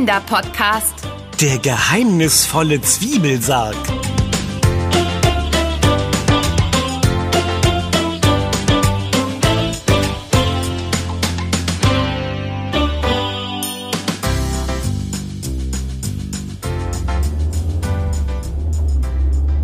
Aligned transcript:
Kinderpodcast. 0.00 0.94
Der 1.42 1.58
geheimnisvolle 1.58 2.80
Zwiebelsarg. 2.80 3.76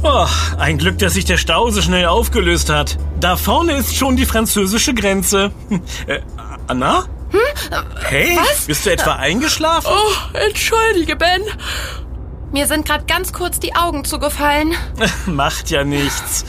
Oh, 0.02 0.26
ein 0.58 0.76
Glück, 0.76 0.98
dass 0.98 1.14
sich 1.14 1.24
der 1.24 1.38
Stau 1.38 1.70
so 1.70 1.80
schnell 1.80 2.04
aufgelöst 2.04 2.68
hat. 2.68 2.98
Da 3.20 3.38
vorne 3.38 3.72
ist 3.72 3.96
schon 3.96 4.16
die 4.16 4.26
französische 4.26 4.92
Grenze. 4.92 5.50
Äh, 6.06 6.20
Anna? 6.66 7.06
Hey, 8.04 8.36
Was? 8.36 8.66
bist 8.66 8.86
du 8.86 8.90
etwa 8.90 9.14
eingeschlafen? 9.14 9.90
Oh, 9.92 10.36
entschuldige, 10.38 11.16
Ben. 11.16 11.42
Mir 12.52 12.66
sind 12.66 12.86
gerade 12.86 13.04
ganz 13.06 13.32
kurz 13.32 13.58
die 13.60 13.74
Augen 13.74 14.04
zugefallen. 14.04 14.74
Macht 15.26 15.70
ja 15.70 15.84
nichts. 15.84 16.44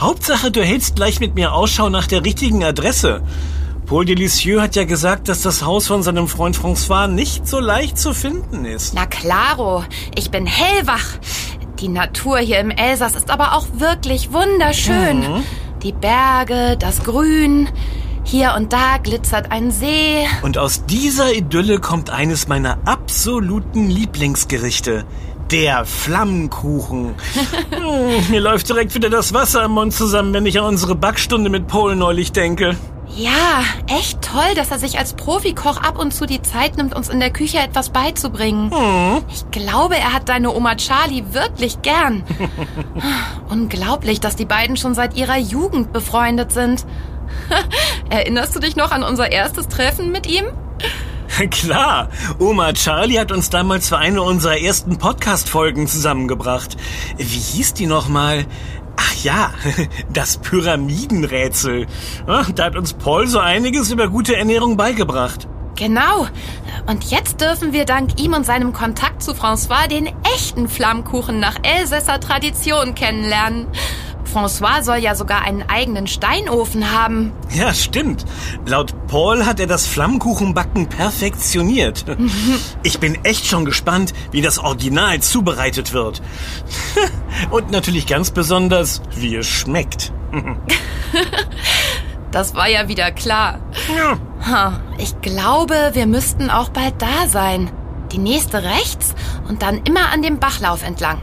Hauptsache, 0.00 0.50
du 0.50 0.62
hältst 0.62 0.96
gleich 0.96 1.20
mit 1.20 1.34
mir 1.34 1.52
Ausschau 1.52 1.90
nach 1.90 2.06
der 2.06 2.24
richtigen 2.24 2.64
Adresse. 2.64 3.22
Paul 3.86 4.04
Delicieux 4.04 4.60
hat 4.62 4.76
ja 4.76 4.84
gesagt, 4.84 5.28
dass 5.28 5.42
das 5.42 5.64
Haus 5.64 5.88
von 5.88 6.02
seinem 6.04 6.28
Freund 6.28 6.56
François 6.56 7.08
nicht 7.08 7.48
so 7.48 7.58
leicht 7.58 7.98
zu 7.98 8.14
finden 8.14 8.64
ist. 8.64 8.94
Na 8.94 9.04
klaro, 9.06 9.84
ich 10.14 10.30
bin 10.30 10.46
hellwach. 10.46 11.18
Die 11.80 11.88
Natur 11.88 12.38
hier 12.38 12.60
im 12.60 12.70
Elsass 12.70 13.14
ist 13.16 13.30
aber 13.30 13.54
auch 13.54 13.66
wirklich 13.74 14.32
wunderschön. 14.32 15.24
Die 15.82 15.92
Berge, 15.92 16.76
das 16.78 17.02
Grün. 17.02 17.68
Hier 18.30 18.54
und 18.56 18.72
da 18.72 18.98
glitzert 18.98 19.50
ein 19.50 19.72
See. 19.72 20.24
Und 20.42 20.56
aus 20.56 20.86
dieser 20.86 21.34
Idylle 21.34 21.80
kommt 21.80 22.10
eines 22.10 22.46
meiner 22.46 22.78
absoluten 22.84 23.90
Lieblingsgerichte. 23.90 25.04
Der 25.50 25.84
Flammkuchen. 25.84 27.16
Hm, 27.70 28.30
mir 28.30 28.40
läuft 28.40 28.68
direkt 28.68 28.94
wieder 28.94 29.10
das 29.10 29.34
Wasser 29.34 29.64
im 29.64 29.72
Mund 29.72 29.92
zusammen, 29.92 30.32
wenn 30.32 30.46
ich 30.46 30.60
an 30.60 30.66
unsere 30.66 30.94
Backstunde 30.94 31.50
mit 31.50 31.66
Paul 31.66 31.96
neulich 31.96 32.30
denke. 32.30 32.76
Ja, 33.16 33.64
echt 33.88 34.22
toll, 34.22 34.54
dass 34.54 34.70
er 34.70 34.78
sich 34.78 34.98
als 34.98 35.14
Profikoch 35.14 35.78
ab 35.78 35.98
und 35.98 36.14
zu 36.14 36.26
die 36.26 36.42
Zeit 36.42 36.76
nimmt, 36.76 36.94
uns 36.94 37.08
in 37.08 37.18
der 37.18 37.30
Küche 37.30 37.58
etwas 37.58 37.90
beizubringen. 37.90 38.70
Ich 39.28 39.50
glaube, 39.50 39.96
er 39.96 40.12
hat 40.12 40.28
deine 40.28 40.54
Oma 40.54 40.76
Charlie 40.76 41.24
wirklich 41.32 41.82
gern. 41.82 42.22
Unglaublich, 43.50 44.20
dass 44.20 44.36
die 44.36 44.44
beiden 44.44 44.76
schon 44.76 44.94
seit 44.94 45.16
ihrer 45.16 45.38
Jugend 45.38 45.92
befreundet 45.92 46.52
sind. 46.52 46.86
Erinnerst 48.10 48.54
du 48.54 48.60
dich 48.60 48.76
noch 48.76 48.90
an 48.90 49.02
unser 49.02 49.30
erstes 49.32 49.68
Treffen 49.68 50.12
mit 50.12 50.26
ihm? 50.26 50.44
Klar, 51.50 52.08
Oma 52.38 52.72
Charlie 52.72 53.18
hat 53.18 53.32
uns 53.32 53.50
damals 53.50 53.88
für 53.88 53.98
eine 53.98 54.22
unserer 54.22 54.58
ersten 54.58 54.98
Podcast-Folgen 54.98 55.86
zusammengebracht. 55.86 56.76
Wie 57.16 57.24
hieß 57.24 57.74
die 57.74 57.86
nochmal? 57.86 58.46
Ach 58.96 59.14
ja, 59.22 59.50
das 60.12 60.38
Pyramidenrätsel. 60.38 61.86
Ah, 62.26 62.44
Da 62.54 62.64
hat 62.64 62.76
uns 62.76 62.92
Paul 62.92 63.26
so 63.26 63.38
einiges 63.38 63.90
über 63.90 64.08
gute 64.08 64.36
Ernährung 64.36 64.76
beigebracht. 64.76 65.46
Genau. 65.76 66.26
Und 66.86 67.04
jetzt 67.10 67.40
dürfen 67.40 67.72
wir 67.72 67.86
dank 67.86 68.20
ihm 68.20 68.34
und 68.34 68.44
seinem 68.44 68.74
Kontakt 68.74 69.22
zu 69.22 69.32
François 69.32 69.88
den 69.88 70.10
echten 70.34 70.68
Flammkuchen 70.68 71.40
nach 71.40 71.56
Elsässer 71.62 72.20
Tradition 72.20 72.94
kennenlernen. 72.94 73.66
François 74.32 74.82
soll 74.82 74.98
ja 74.98 75.14
sogar 75.14 75.42
einen 75.42 75.68
eigenen 75.68 76.06
Steinofen 76.06 76.92
haben. 76.92 77.32
Ja, 77.52 77.74
stimmt. 77.74 78.24
Laut 78.66 78.94
Paul 79.08 79.44
hat 79.46 79.60
er 79.60 79.66
das 79.66 79.86
Flammkuchenbacken 79.86 80.88
perfektioniert. 80.88 82.04
Ich 82.82 82.98
bin 82.98 83.18
echt 83.24 83.46
schon 83.46 83.64
gespannt, 83.64 84.14
wie 84.30 84.40
das 84.42 84.58
Original 84.58 85.20
zubereitet 85.20 85.92
wird. 85.92 86.22
Und 87.50 87.70
natürlich 87.70 88.06
ganz 88.06 88.30
besonders, 88.30 89.02
wie 89.16 89.36
es 89.36 89.46
schmeckt. 89.46 90.12
Das 92.30 92.54
war 92.54 92.68
ja 92.68 92.86
wieder 92.86 93.10
klar. 93.10 93.58
Ja. 93.96 94.80
Ich 94.98 95.20
glaube, 95.20 95.90
wir 95.94 96.06
müssten 96.06 96.48
auch 96.48 96.68
bald 96.68 96.94
da 97.02 97.26
sein. 97.26 97.70
Die 98.12 98.18
nächste 98.18 98.62
rechts 98.62 99.14
und 99.48 99.62
dann 99.62 99.78
immer 99.84 100.12
an 100.12 100.22
dem 100.22 100.38
Bachlauf 100.38 100.84
entlang. 100.84 101.20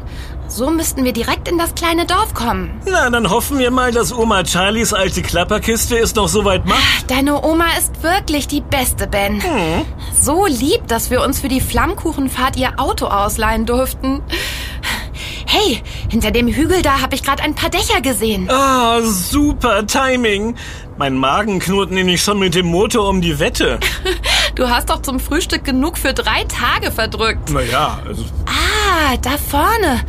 So 0.50 0.70
müssten 0.70 1.04
wir 1.04 1.14
direkt 1.14 1.48
in 1.50 1.58
das 1.58 1.76
kleine 1.76 2.06
Dorf 2.06 2.34
kommen. 2.34 2.82
Na, 2.86 3.10
dann 3.10 3.30
hoffen 3.30 3.60
wir 3.60 3.70
mal, 3.70 3.92
dass 3.92 4.14
Oma 4.14 4.44
Charlies 4.46 4.94
alte 4.94 5.22
Klapperkiste 5.22 5.98
es 5.98 6.16
noch 6.16 6.28
so 6.30 6.46
weit 6.46 6.66
macht. 6.66 7.10
Deine 7.10 7.44
Oma 7.44 7.66
ist 7.78 8.02
wirklich 8.02 8.48
die 8.48 8.62
beste, 8.62 9.08
Ben. 9.08 9.42
So 10.20 10.46
lieb, 10.46 10.88
dass 10.88 11.12
wir 11.12 11.22
uns 11.22 11.40
für 11.42 11.50
die 11.50 11.62
Flammkuchenfahrt 11.62 12.56
ihr 12.58 12.80
Auto 12.80 13.08
ausleihen 13.08 13.66
durften. 13.66 14.22
Hey, 15.46 15.82
hinter 16.10 16.32
dem 16.32 16.48
Hügel 16.48 16.82
da 16.82 17.02
habe 17.02 17.16
ich 17.16 17.24
gerade 17.24 17.44
ein 17.44 17.56
paar 17.56 17.70
Dächer 17.70 18.02
gesehen. 18.02 18.50
Ah, 18.50 19.02
super 19.02 19.86
Timing. 19.88 20.56
Mein 20.98 21.16
Magen 21.16 21.60
knurrt 21.60 21.92
nämlich 21.92 22.22
schon 22.22 22.40
mit 22.40 22.56
dem 22.56 22.66
Motor 22.68 23.08
um 23.10 23.22
die 23.22 23.40
Wette. 23.40 23.80
Du 24.56 24.68
hast 24.68 24.90
doch 24.90 25.04
zum 25.04 25.20
Frühstück 25.20 25.64
genug 25.64 26.00
für 26.00 26.16
drei 26.16 26.44
Tage 26.46 26.92
verdrückt. 26.92 27.52
Naja, 27.52 28.00
also 28.08 28.24
Ah, 28.48 28.52
da 29.22 29.38
vorne. 29.38 30.02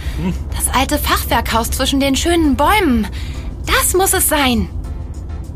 Das 0.57 0.75
alte 0.75 0.99
Fachwerkhaus 0.99 1.71
zwischen 1.71 2.01
den 2.01 2.17
schönen 2.17 2.57
Bäumen. 2.57 3.07
Das 3.67 3.95
muss 3.95 4.13
es 4.13 4.29
sein. 4.29 4.69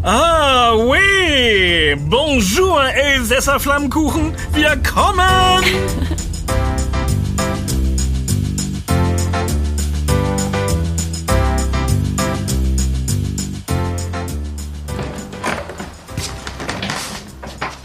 Ah, 0.02 0.74
oui! 0.74 1.96
Bonjour, 2.08 2.84
Elsässer 2.84 3.60
Flammkuchen! 3.60 4.34
Wir 4.52 4.76
kommen! 4.82 5.62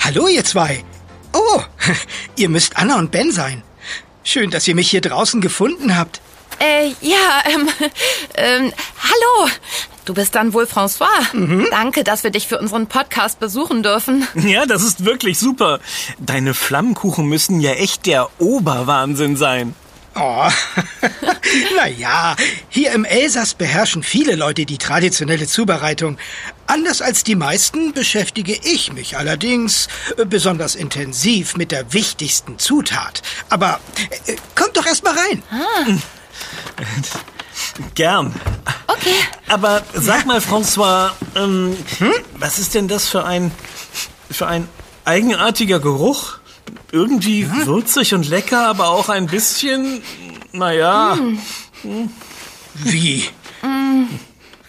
Hallo, 0.04 0.28
ihr 0.28 0.44
zwei. 0.44 0.84
Oh, 1.34 1.62
ihr 2.36 2.50
müsst 2.50 2.78
Anna 2.78 2.98
und 2.98 3.12
Ben 3.12 3.32
sein. 3.32 3.62
Schön, 4.28 4.52
dass 4.52 4.68
ihr 4.68 4.76
mich 4.76 4.90
hier 4.90 5.00
draußen 5.00 5.40
gefunden 5.40 5.96
habt. 5.96 6.20
Äh, 6.60 6.90
ja, 7.00 7.44
ähm, 7.46 7.70
ähm, 8.36 8.74
hallo. 9.02 9.50
Du 10.04 10.14
bist 10.14 10.36
dann 10.36 10.52
wohl 10.52 10.66
François. 10.66 11.08
Danke, 11.72 12.04
dass 12.04 12.26
wir 12.26 12.30
dich 12.30 12.46
für 12.46 12.60
unseren 12.60 12.88
Podcast 12.88 13.40
besuchen 13.40 13.84
dürfen. 13.84 14.28
Ja, 14.36 14.66
das 14.66 14.84
ist 14.84 15.06
wirklich 15.06 15.40
super. 15.40 15.80
Deine 16.20 16.54
Flammkuchen 16.54 17.26
müssen 17.26 17.62
ja 17.62 17.72
echt 17.72 18.06
der 18.06 18.28
Oberwahnsinn 18.38 19.38
sein. 19.38 19.74
Oh, 20.20 20.50
naja, 21.78 22.36
hier 22.68 22.92
im 22.92 23.06
Elsass 23.06 23.54
beherrschen 23.54 24.04
viele 24.04 24.36
Leute 24.36 24.66
die 24.66 24.78
traditionelle 24.78 25.48
Zubereitung. 25.48 26.18
Anders 26.68 27.02
als 27.02 27.24
die 27.24 27.36
meisten 27.36 27.94
beschäftige 27.94 28.54
ich 28.64 28.92
mich 28.92 29.18
allerdings 29.18 29.88
äh, 30.18 30.26
besonders 30.26 30.76
intensiv 30.76 31.56
mit 31.56 31.72
der 31.72 31.94
wichtigsten 31.94 32.60
Zutat. 32.60 33.22
Aber 33.50 33.80
äh, 34.26 34.36
kommt 34.56 34.76
doch 34.76 34.86
erst 34.86 35.04
mal 35.04 35.16
rein. 35.18 35.44
Gern. 37.96 38.34
Okay. 38.88 39.16
Aber 39.48 39.82
sag 39.94 40.26
mal, 40.26 40.40
François, 40.40 41.12
ähm, 41.36 41.76
was 42.38 42.60
ist 42.60 42.76
denn 42.76 42.88
das 42.88 43.08
für 43.08 43.26
ein, 43.26 43.52
für 44.30 44.48
ein 44.48 44.68
eigenartiger 45.06 45.80
Geruch? 45.80 46.38
Irgendwie 46.92 47.50
würzig 47.66 48.14
und 48.14 48.28
lecker, 48.28 48.68
aber 48.68 48.90
auch 48.90 49.10
ein 49.10 49.28
bisschen, 49.28 50.02
naja, 50.52 51.18
Wie? 52.76 53.24
Haha, 53.62 54.06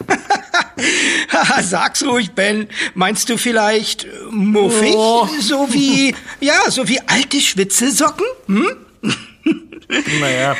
Sag's 1.63 2.05
ruhig, 2.05 2.33
Ben. 2.33 2.69
Meinst 2.95 3.29
du 3.29 3.37
vielleicht 3.37 4.05
äh, 4.05 4.09
muffig? 4.31 4.95
Oh. 4.95 5.29
So 5.41 5.73
wie, 5.73 6.15
ja, 6.41 6.71
so 6.71 6.89
wie 6.89 7.01
alte 7.07 7.41
Schwitzelsocken? 7.41 8.27
Hm? 8.47 8.87
naja. 10.21 10.57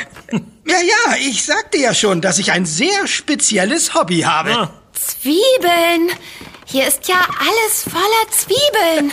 Ja, 0.65 0.77
ja, 0.81 1.15
ich 1.19 1.43
sagte 1.45 1.77
ja 1.77 1.93
schon, 1.93 2.21
dass 2.21 2.37
ich 2.37 2.51
ein 2.51 2.65
sehr 2.65 3.07
spezielles 3.07 3.93
Hobby 3.93 4.21
habe. 4.21 4.51
Ah. 4.51 4.73
Zwiebeln. 4.93 6.11
Hier 6.65 6.87
ist 6.87 7.07
ja 7.07 7.15
alles 7.15 7.83
voller 7.83 8.29
Zwiebeln. 8.31 9.11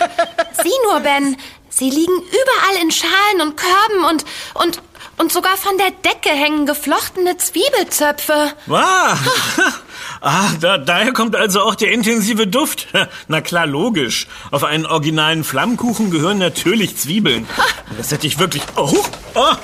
Sieh 0.62 0.78
nur, 0.84 1.00
Ben. 1.00 1.36
Sie 1.70 1.90
liegen 1.90 2.12
überall 2.12 2.82
in 2.82 2.90
Schalen 2.90 3.40
und 3.42 3.56
Körben 3.56 4.04
und, 4.10 4.24
und, 4.54 4.82
und 5.18 5.32
sogar 5.32 5.56
von 5.56 5.76
der 5.78 5.90
Decke 5.90 6.30
hängen 6.30 6.66
geflochtene 6.66 7.36
Zwiebelzöpfe. 7.36 8.52
Ah, 8.70 9.16
ah 10.20 10.50
da, 10.60 10.78
daher 10.78 11.12
kommt 11.12 11.36
also 11.36 11.62
auch 11.62 11.74
der 11.74 11.92
intensive 11.92 12.46
Duft. 12.46 12.88
Na 13.28 13.40
klar, 13.40 13.66
logisch. 13.66 14.26
Auf 14.50 14.64
einen 14.64 14.86
originalen 14.86 15.44
Flammkuchen 15.44 16.10
gehören 16.10 16.38
natürlich 16.38 16.96
Zwiebeln. 16.96 17.46
Das 17.96 18.10
hätte 18.10 18.26
ich 18.26 18.38
wirklich... 18.38 18.62
Oh, 18.76 19.04
oh. 19.34 19.54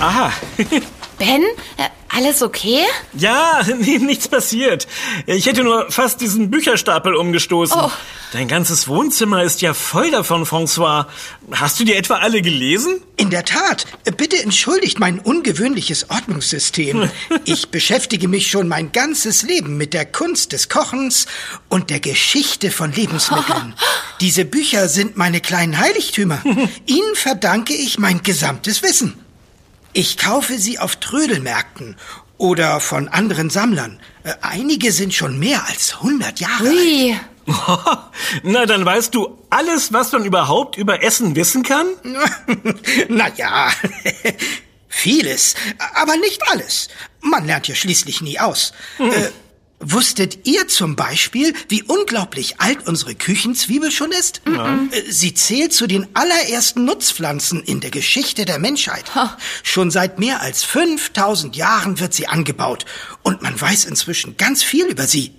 Aha. 0.00 0.32
Ben, 1.22 1.42
äh, 1.76 1.88
alles 2.08 2.42
okay? 2.42 2.80
Ja, 3.12 3.62
nichts 3.78 4.26
passiert. 4.26 4.88
Ich 5.26 5.46
hätte 5.46 5.62
nur 5.62 5.88
fast 5.88 6.20
diesen 6.20 6.50
Bücherstapel 6.50 7.14
umgestoßen. 7.14 7.80
Oh. 7.80 7.92
Dein 8.32 8.48
ganzes 8.48 8.88
Wohnzimmer 8.88 9.44
ist 9.44 9.62
ja 9.62 9.72
voll 9.72 10.10
davon, 10.10 10.44
François. 10.44 11.06
Hast 11.52 11.78
du 11.78 11.84
die 11.84 11.94
etwa 11.94 12.16
alle 12.16 12.42
gelesen? 12.42 13.00
In 13.16 13.30
der 13.30 13.44
Tat. 13.44 13.86
Bitte 14.16 14.42
entschuldigt 14.42 14.98
mein 14.98 15.20
ungewöhnliches 15.20 16.10
Ordnungssystem. 16.10 17.08
Ich 17.44 17.68
beschäftige 17.68 18.26
mich 18.26 18.50
schon 18.50 18.66
mein 18.66 18.90
ganzes 18.90 19.42
Leben 19.42 19.76
mit 19.76 19.94
der 19.94 20.06
Kunst 20.06 20.52
des 20.52 20.68
Kochens 20.68 21.26
und 21.68 21.88
der 21.90 22.00
Geschichte 22.00 22.72
von 22.72 22.92
Lebensmitteln. 22.92 23.74
Diese 24.20 24.44
Bücher 24.44 24.88
sind 24.88 25.16
meine 25.16 25.40
kleinen 25.40 25.78
Heiligtümer. 25.78 26.42
Ihnen 26.86 27.14
verdanke 27.14 27.74
ich 27.74 28.00
mein 28.00 28.24
gesamtes 28.24 28.82
Wissen. 28.82 29.22
Ich 29.92 30.16
kaufe 30.16 30.58
sie 30.58 30.78
auf 30.78 30.96
Trödelmärkten 30.96 31.96
oder 32.38 32.80
von 32.80 33.08
anderen 33.08 33.50
Sammlern. 33.50 34.00
Äh, 34.24 34.32
Einige 34.40 34.90
sind 34.92 35.12
schon 35.14 35.38
mehr 35.38 35.66
als 35.68 35.94
100 35.94 36.40
Jahre 36.40 36.68
alt. 36.68 36.76
Ui. 36.76 37.16
Na, 38.44 38.66
dann 38.66 38.84
weißt 38.86 39.14
du 39.14 39.38
alles, 39.50 39.92
was 39.92 40.12
man 40.12 40.24
überhaupt 40.24 40.78
über 40.78 41.02
Essen 41.02 41.34
wissen 41.36 41.62
kann? 41.62 41.86
Na 43.08 43.28
ja, 43.34 43.68
vieles, 44.88 45.54
aber 45.94 46.16
nicht 46.16 46.40
alles. 46.50 46.88
Man 47.20 47.44
lernt 47.46 47.68
ja 47.68 47.74
schließlich 47.74 48.20
nie 48.22 48.38
aus. 48.38 48.72
Äh, 48.98 49.30
wusstet 49.82 50.46
ihr 50.46 50.68
zum 50.68 50.96
Beispiel, 50.96 51.52
wie 51.68 51.82
unglaublich 51.82 52.60
alt 52.60 52.86
unsere 52.86 53.14
Küchenzwiebel 53.14 53.90
schon 53.90 54.12
ist? 54.12 54.40
Äh, 54.46 55.02
Sie 55.10 55.34
zählt 55.34 55.72
zu 55.72 55.86
den 55.86 56.06
allerersten 56.14 56.84
Nutzpflanzen 56.84 57.62
in 57.62 57.80
der 57.80 57.90
Geschichte 57.90 58.44
der 58.44 58.58
Menschheit. 58.58 59.04
Schon 59.62 59.90
seit 59.90 60.18
mehr 60.18 60.40
als 60.40 60.62
5000 60.64 61.56
Jahren 61.56 62.00
wird 62.00 62.14
sie 62.14 62.28
angebaut 62.28 62.84
und 63.22 63.42
man 63.42 63.60
weiß 63.60 63.84
inzwischen 63.84 64.36
ganz 64.36 64.62
viel 64.62 64.86
über 64.86 65.06
sie. 65.06 65.32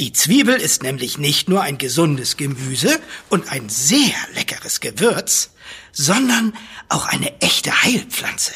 Die 0.00 0.12
Zwiebel 0.12 0.56
ist 0.56 0.82
nämlich 0.82 1.18
nicht 1.18 1.48
nur 1.48 1.62
ein 1.62 1.78
gesundes 1.78 2.36
Gemüse 2.36 2.98
und 3.28 3.50
ein 3.50 3.68
sehr 3.68 4.14
leckeres 4.34 4.80
Gewürz, 4.80 5.50
sondern 5.92 6.52
auch 6.88 7.06
eine 7.06 7.40
echte 7.40 7.82
Heilpflanze. 7.82 8.54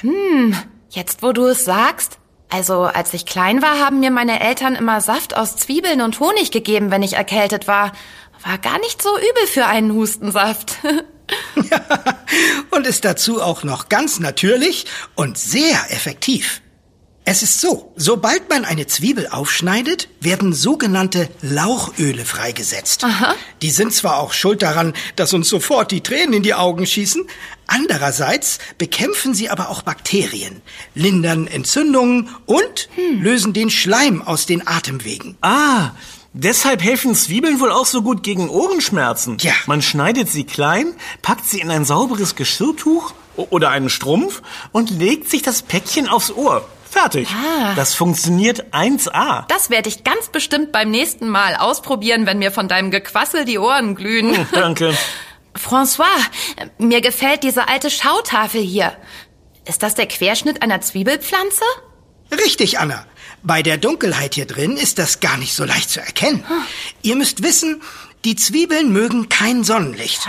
Jetzt, 0.90 1.22
wo 1.22 1.32
du 1.32 1.46
es 1.46 1.64
sagst. 1.64 2.18
Also, 2.50 2.84
als 2.84 3.12
ich 3.12 3.26
klein 3.26 3.60
war, 3.60 3.78
haben 3.78 4.00
mir 4.00 4.10
meine 4.10 4.40
Eltern 4.40 4.74
immer 4.74 5.00
Saft 5.00 5.36
aus 5.36 5.56
Zwiebeln 5.56 6.00
und 6.00 6.18
Honig 6.18 6.50
gegeben, 6.50 6.90
wenn 6.90 7.02
ich 7.02 7.14
erkältet 7.14 7.68
war. 7.68 7.92
War 8.44 8.58
gar 8.58 8.78
nicht 8.80 9.02
so 9.02 9.10
übel 9.16 9.46
für 9.46 9.66
einen 9.66 9.92
Hustensaft. 9.92 10.78
und 12.70 12.86
ist 12.86 13.04
dazu 13.04 13.42
auch 13.42 13.64
noch 13.64 13.88
ganz 13.88 14.18
natürlich 14.18 14.86
und 15.14 15.36
sehr 15.36 15.90
effektiv. 15.90 16.62
Es 17.30 17.42
ist 17.42 17.60
so, 17.60 17.92
sobald 17.94 18.48
man 18.48 18.64
eine 18.64 18.86
Zwiebel 18.86 19.28
aufschneidet, 19.28 20.08
werden 20.18 20.54
sogenannte 20.54 21.28
Lauchöle 21.42 22.24
freigesetzt. 22.24 23.04
Die 23.60 23.70
sind 23.70 23.92
zwar 23.92 24.16
auch 24.16 24.32
schuld 24.32 24.62
daran, 24.62 24.94
dass 25.14 25.34
uns 25.34 25.50
sofort 25.50 25.90
die 25.90 26.00
Tränen 26.00 26.32
in 26.32 26.42
die 26.42 26.54
Augen 26.54 26.86
schießen, 26.86 27.26
andererseits 27.66 28.60
bekämpfen 28.78 29.34
sie 29.34 29.50
aber 29.50 29.68
auch 29.68 29.82
Bakterien, 29.82 30.62
lindern 30.94 31.48
Entzündungen 31.48 32.30
und 32.46 32.88
lösen 33.20 33.52
den 33.52 33.68
Schleim 33.68 34.22
aus 34.22 34.46
den 34.46 34.66
Atemwegen. 34.66 35.36
Ah, 35.42 35.90
deshalb 36.32 36.82
helfen 36.82 37.14
Zwiebeln 37.14 37.60
wohl 37.60 37.72
auch 37.72 37.84
so 37.84 38.00
gut 38.00 38.22
gegen 38.22 38.48
Ohrenschmerzen. 38.48 39.36
Ja. 39.40 39.52
Man 39.66 39.82
schneidet 39.82 40.30
sie 40.30 40.44
klein, 40.44 40.94
packt 41.20 41.44
sie 41.44 41.60
in 41.60 41.70
ein 41.70 41.84
sauberes 41.84 42.36
Geschirrtuch 42.36 43.12
oder 43.36 43.68
einen 43.68 43.90
Strumpf 43.90 44.40
und 44.72 44.88
legt 44.88 45.28
sich 45.28 45.42
das 45.42 45.60
Päckchen 45.60 46.08
aufs 46.08 46.30
Ohr. 46.30 46.66
Fertig. 46.90 47.28
Ah. 47.30 47.74
Das 47.74 47.94
funktioniert 47.94 48.72
1A. 48.72 49.46
Das 49.48 49.70
werde 49.70 49.88
ich 49.88 50.04
ganz 50.04 50.28
bestimmt 50.28 50.72
beim 50.72 50.90
nächsten 50.90 51.28
Mal 51.28 51.54
ausprobieren, 51.56 52.26
wenn 52.26 52.38
mir 52.38 52.50
von 52.50 52.68
deinem 52.68 52.90
Gequassel 52.90 53.44
die 53.44 53.58
Ohren 53.58 53.94
glühen. 53.94 54.46
Danke. 54.52 54.96
François, 55.56 56.04
mir 56.78 57.00
gefällt 57.00 57.42
diese 57.42 57.68
alte 57.68 57.90
Schautafel 57.90 58.60
hier. 58.60 58.92
Ist 59.66 59.82
das 59.82 59.94
der 59.94 60.06
Querschnitt 60.06 60.62
einer 60.62 60.80
Zwiebelpflanze? 60.80 61.64
Richtig, 62.32 62.78
Anna. 62.78 63.04
Bei 63.42 63.62
der 63.62 63.76
Dunkelheit 63.76 64.34
hier 64.34 64.46
drin 64.46 64.76
ist 64.76 64.98
das 64.98 65.20
gar 65.20 65.36
nicht 65.36 65.54
so 65.54 65.64
leicht 65.64 65.90
zu 65.90 66.00
erkennen. 66.00 66.44
Ihr 67.02 67.16
müsst 67.16 67.42
wissen, 67.42 67.82
die 68.24 68.36
Zwiebeln 68.36 68.92
mögen 68.92 69.28
kein 69.28 69.64
Sonnenlicht. 69.64 70.26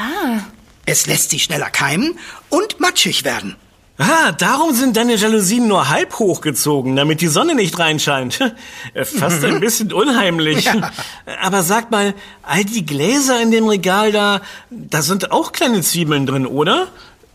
Es 0.86 1.08
lässt 1.08 1.30
sie 1.32 1.40
schneller 1.40 1.70
keimen 1.70 2.20
und 2.50 2.80
matschig 2.80 3.24
werden. 3.24 3.56
Ah, 4.01 4.31
darum 4.31 4.74
sind 4.74 4.96
deine 4.96 5.16
Jalousien 5.16 5.68
nur 5.68 5.90
halb 5.90 6.18
hochgezogen, 6.19 6.96
damit 6.96 7.19
die 7.19 7.28
Sonne 7.28 7.54
nicht 7.54 7.78
reinscheint. 7.78 8.40
Äh, 8.94 9.04
Fast 9.04 9.44
ein 9.44 9.60
bisschen 9.60 9.92
unheimlich. 9.92 10.69
Aber 11.42 11.63
sag 11.63 11.92
mal, 11.92 12.13
all 12.42 12.63
die 12.63 12.86
Gläser 12.86 13.42
in 13.42 13.51
dem 13.51 13.68
Regal 13.68 14.13
da, 14.13 14.42
da 14.69 15.01
sind 15.01 15.31
auch 15.31 15.51
kleine 15.51 15.81
Zwiebeln 15.81 16.25
drin, 16.25 16.48
oder? 16.48 16.88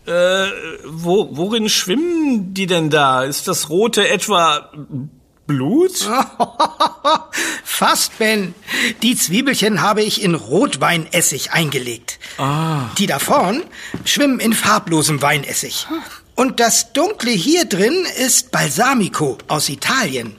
Äh, 0.07 0.47
wo, 0.87 1.29
worin 1.33 1.69
schwimmen 1.69 2.55
die 2.55 2.67
denn 2.67 2.89
da? 2.89 3.25
Ist 3.25 3.47
das 3.47 3.69
rote 3.69 4.09
etwa 4.09 4.71
Blut? 5.47 5.93
Fast, 7.65 8.19
Ben. 8.19 8.55
Die 9.03 9.17
Zwiebelchen 9.17 9.83
habe 9.83 10.03
ich 10.03 10.23
in 10.23 10.35
Rotweinessig 10.35 11.53
eingelegt. 11.53 12.19
Die 12.99 13.07
da 13.07 13.19
vorn 13.19 13.63
schwimmen 14.07 14.41
in 14.41 14.55
farblosem 14.55 15.21
Weinessig. 15.21 15.87
Und 16.35 16.61
das 16.61 16.93
Dunkle 16.93 17.31
hier 17.31 17.65
drin 17.65 18.07
ist 18.19 18.51
Balsamico 18.51 19.39
aus 19.49 19.69
Italien. 19.69 20.37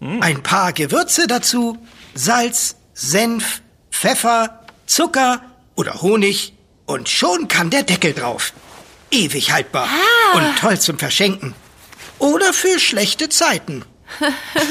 Ein 0.00 0.42
paar 0.42 0.72
Gewürze 0.72 1.26
dazu, 1.26 1.78
Salz, 2.14 2.76
Senf, 2.94 3.62
Pfeffer, 3.90 4.60
Zucker 4.86 5.42
oder 5.74 6.02
Honig 6.02 6.52
und 6.86 7.08
schon 7.08 7.48
kann 7.48 7.70
der 7.70 7.82
Deckel 7.82 8.12
drauf. 8.12 8.52
Ewig 9.10 9.52
haltbar 9.52 9.88
und 10.34 10.58
toll 10.58 10.78
zum 10.78 10.98
Verschenken. 10.98 11.54
Oder 12.18 12.52
für 12.52 12.78
schlechte 12.78 13.28
Zeiten. 13.28 13.84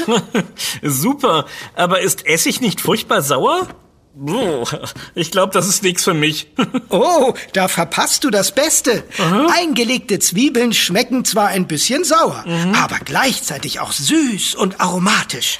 Super. 0.82 1.46
Aber 1.74 2.00
ist 2.00 2.26
Essig 2.26 2.60
nicht 2.60 2.80
furchtbar 2.80 3.22
sauer? 3.22 3.68
Oh, 4.26 4.64
Ich 5.14 5.30
glaube, 5.30 5.52
das 5.52 5.68
ist 5.68 5.82
nichts 5.82 6.04
für 6.04 6.14
mich. 6.14 6.48
Oh, 6.90 7.34
da 7.52 7.68
verpasst 7.68 8.24
du 8.24 8.30
das 8.30 8.52
Beste. 8.52 9.04
Eingelegte 9.54 10.18
Zwiebeln 10.18 10.72
schmecken 10.72 11.24
zwar 11.24 11.48
ein 11.48 11.66
bisschen 11.66 12.02
sauer, 12.02 12.44
aber 12.74 12.98
gleichzeitig 13.04 13.80
auch 13.80 13.92
süß 13.92 14.54
und 14.54 14.80
aromatisch. 14.80 15.58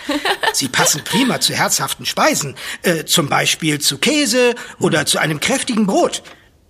Sie 0.55 0.69
passen 0.69 1.03
prima 1.05 1.41
zu 1.41 1.55
herzhaften 1.55 2.07
Speisen, 2.07 2.55
äh, 2.83 3.05
zum 3.05 3.29
Beispiel 3.29 3.79
zu 3.81 3.99
Käse 3.99 4.55
oder 4.81 5.05
zu 5.05 5.19
einem 5.19 5.39
kräftigen 5.41 5.87
Brot. 5.87 6.23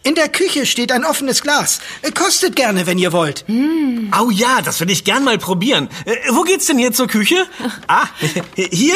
In 0.05 0.15
der 0.15 0.29
Küche 0.29 0.65
steht 0.67 0.91
ein 0.93 1.05
offenes 1.05 1.43
Glas. 1.43 1.81
Äh, 2.03 2.11
Kostet 2.13 2.57
gerne, 2.57 2.87
wenn 2.87 2.99
ihr 2.99 3.13
wollt. 3.13 3.45
Oh 3.49 4.31
ja, 4.31 4.63
das 4.63 4.81
will 4.81 4.91
ich 4.91 5.05
gern 5.05 5.25
mal 5.25 5.39
probieren. 5.39 5.89
Äh, 6.05 6.17
wo 6.31 6.43
geht's 6.43 6.67
denn 6.67 6.79
hier 6.79 6.93
zur 6.93 7.07
Küche? 7.09 7.47
Ah, 7.89 8.07
hier? 8.57 8.95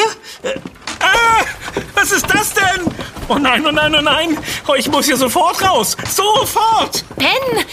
Äh, 1.03 1.05
ah, 1.05 1.45
was 1.95 2.11
ist 2.11 2.25
das 2.33 2.53
denn? 2.53 2.93
Oh 3.27 3.35
nein, 3.35 3.65
oh 3.65 3.71
nein, 3.71 3.95
oh 3.95 4.01
nein. 4.01 4.37
Oh, 4.67 4.75
ich 4.75 4.89
muss 4.89 5.05
hier 5.05 5.17
sofort 5.17 5.61
raus. 5.61 5.95
Sofort. 6.09 7.03
Ben, 7.15 7.27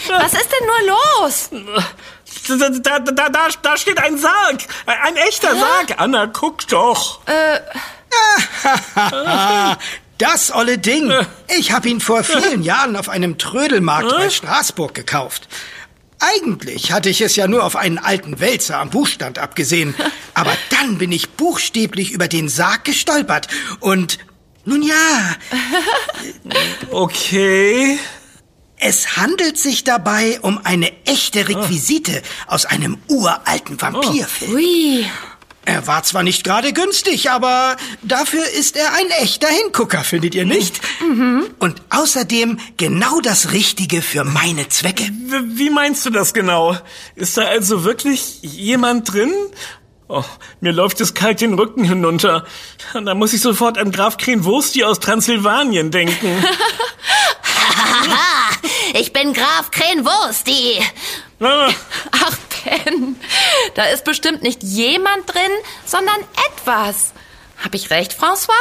was 0.07 0.33
ist 0.33 0.49
denn 0.51 0.67
nur 0.67 0.81
los? 0.95 1.49
Da, 2.47 2.69
da, 2.69 3.29
da, 3.29 3.49
da, 3.61 3.77
steht 3.77 3.99
ein 3.99 4.17
Sarg. 4.17 4.61
Ein 4.85 5.15
echter 5.15 5.55
Sarg. 5.55 5.95
Anna, 5.97 6.27
guck 6.27 6.67
doch. 6.67 7.19
Das 10.17 10.53
olle 10.53 10.77
Ding. 10.77 11.11
Ich 11.47 11.71
habe 11.71 11.89
ihn 11.89 11.99
vor 11.99 12.23
vielen 12.23 12.61
Jahren 12.61 12.95
auf 12.95 13.09
einem 13.09 13.39
Trödelmarkt 13.39 14.07
bei 14.09 14.29
Straßburg 14.29 14.93
gekauft. 14.93 15.47
Eigentlich 16.21 16.91
hatte 16.91 17.09
ich 17.09 17.21
es 17.21 17.35
ja 17.35 17.47
nur 17.47 17.63
auf 17.63 17.75
einen 17.75 17.97
alten 17.97 18.39
Wälzer 18.39 18.77
am 18.77 18.89
Buchstand 18.91 19.39
abgesehen. 19.39 19.95
Aber 20.33 20.55
dann 20.69 20.97
bin 20.97 21.11
ich 21.11 21.31
buchstäblich 21.31 22.11
über 22.11 22.27
den 22.27 22.47
Sarg 22.47 22.83
gestolpert. 22.85 23.47
Und 23.79 24.19
nun 24.63 24.83
ja, 24.83 25.35
Okay. 26.91 27.97
es 28.77 29.17
handelt 29.17 29.57
sich 29.57 29.83
dabei 29.83 30.39
um 30.41 30.59
eine 30.63 30.91
echte 31.05 31.47
Requisite 31.49 32.21
aus 32.47 32.65
einem 32.65 32.97
uralten 33.07 33.81
Vampirfilm. 33.81 34.53
Ui. 34.53 35.05
Er 35.63 35.85
war 35.85 36.01
zwar 36.03 36.23
nicht 36.23 36.43
gerade 36.43 36.73
günstig, 36.73 37.29
aber 37.29 37.77
dafür 38.01 38.43
ist 38.47 38.75
er 38.75 38.93
ein 38.93 39.09
echter 39.21 39.47
Hingucker, 39.47 40.03
findet 40.03 40.33
ihr 40.33 40.45
nicht? 40.45 40.81
Und 41.59 41.81
außerdem 41.91 42.59
genau 42.77 43.21
das 43.21 43.51
Richtige 43.51 44.01
für 44.01 44.23
meine 44.23 44.67
Zwecke. 44.69 45.03
W- 45.03 45.41
Wie 45.59 45.69
meinst 45.69 46.05
du 46.05 46.09
das 46.09 46.33
genau? 46.33 46.75
Ist 47.15 47.37
da 47.37 47.43
also 47.43 47.83
wirklich 47.83 48.39
jemand 48.41 49.13
drin? 49.13 49.31
Oh, 50.07 50.23
mir 50.61 50.73
läuft 50.73 50.99
es 50.99 51.13
kalt 51.13 51.39
den 51.41 51.53
Rücken 51.53 51.83
hinunter. 51.85 52.45
Da 52.93 53.13
muss 53.15 53.31
ich 53.31 53.39
sofort 53.41 53.77
an 53.77 53.91
Graf 53.91 54.17
Krenwursti 54.17 54.83
aus 54.83 54.99
Transsilvanien 54.99 55.91
denken. 55.91 56.43
Ich 58.93 59.13
bin 59.13 59.33
Graf 59.33 59.71
Krenwursti. 59.71 60.81
Ah, 61.39 61.69
Ach, 62.11 62.37
Ben, 62.63 63.15
da 63.75 63.85
ist 63.85 64.03
bestimmt 64.03 64.43
nicht 64.43 64.63
jemand 64.63 65.27
drin, 65.27 65.51
sondern 65.85 66.17
etwas. 66.51 67.13
Hab 67.63 67.75
ich 67.75 67.91
recht, 67.91 68.13
François? 68.19 68.53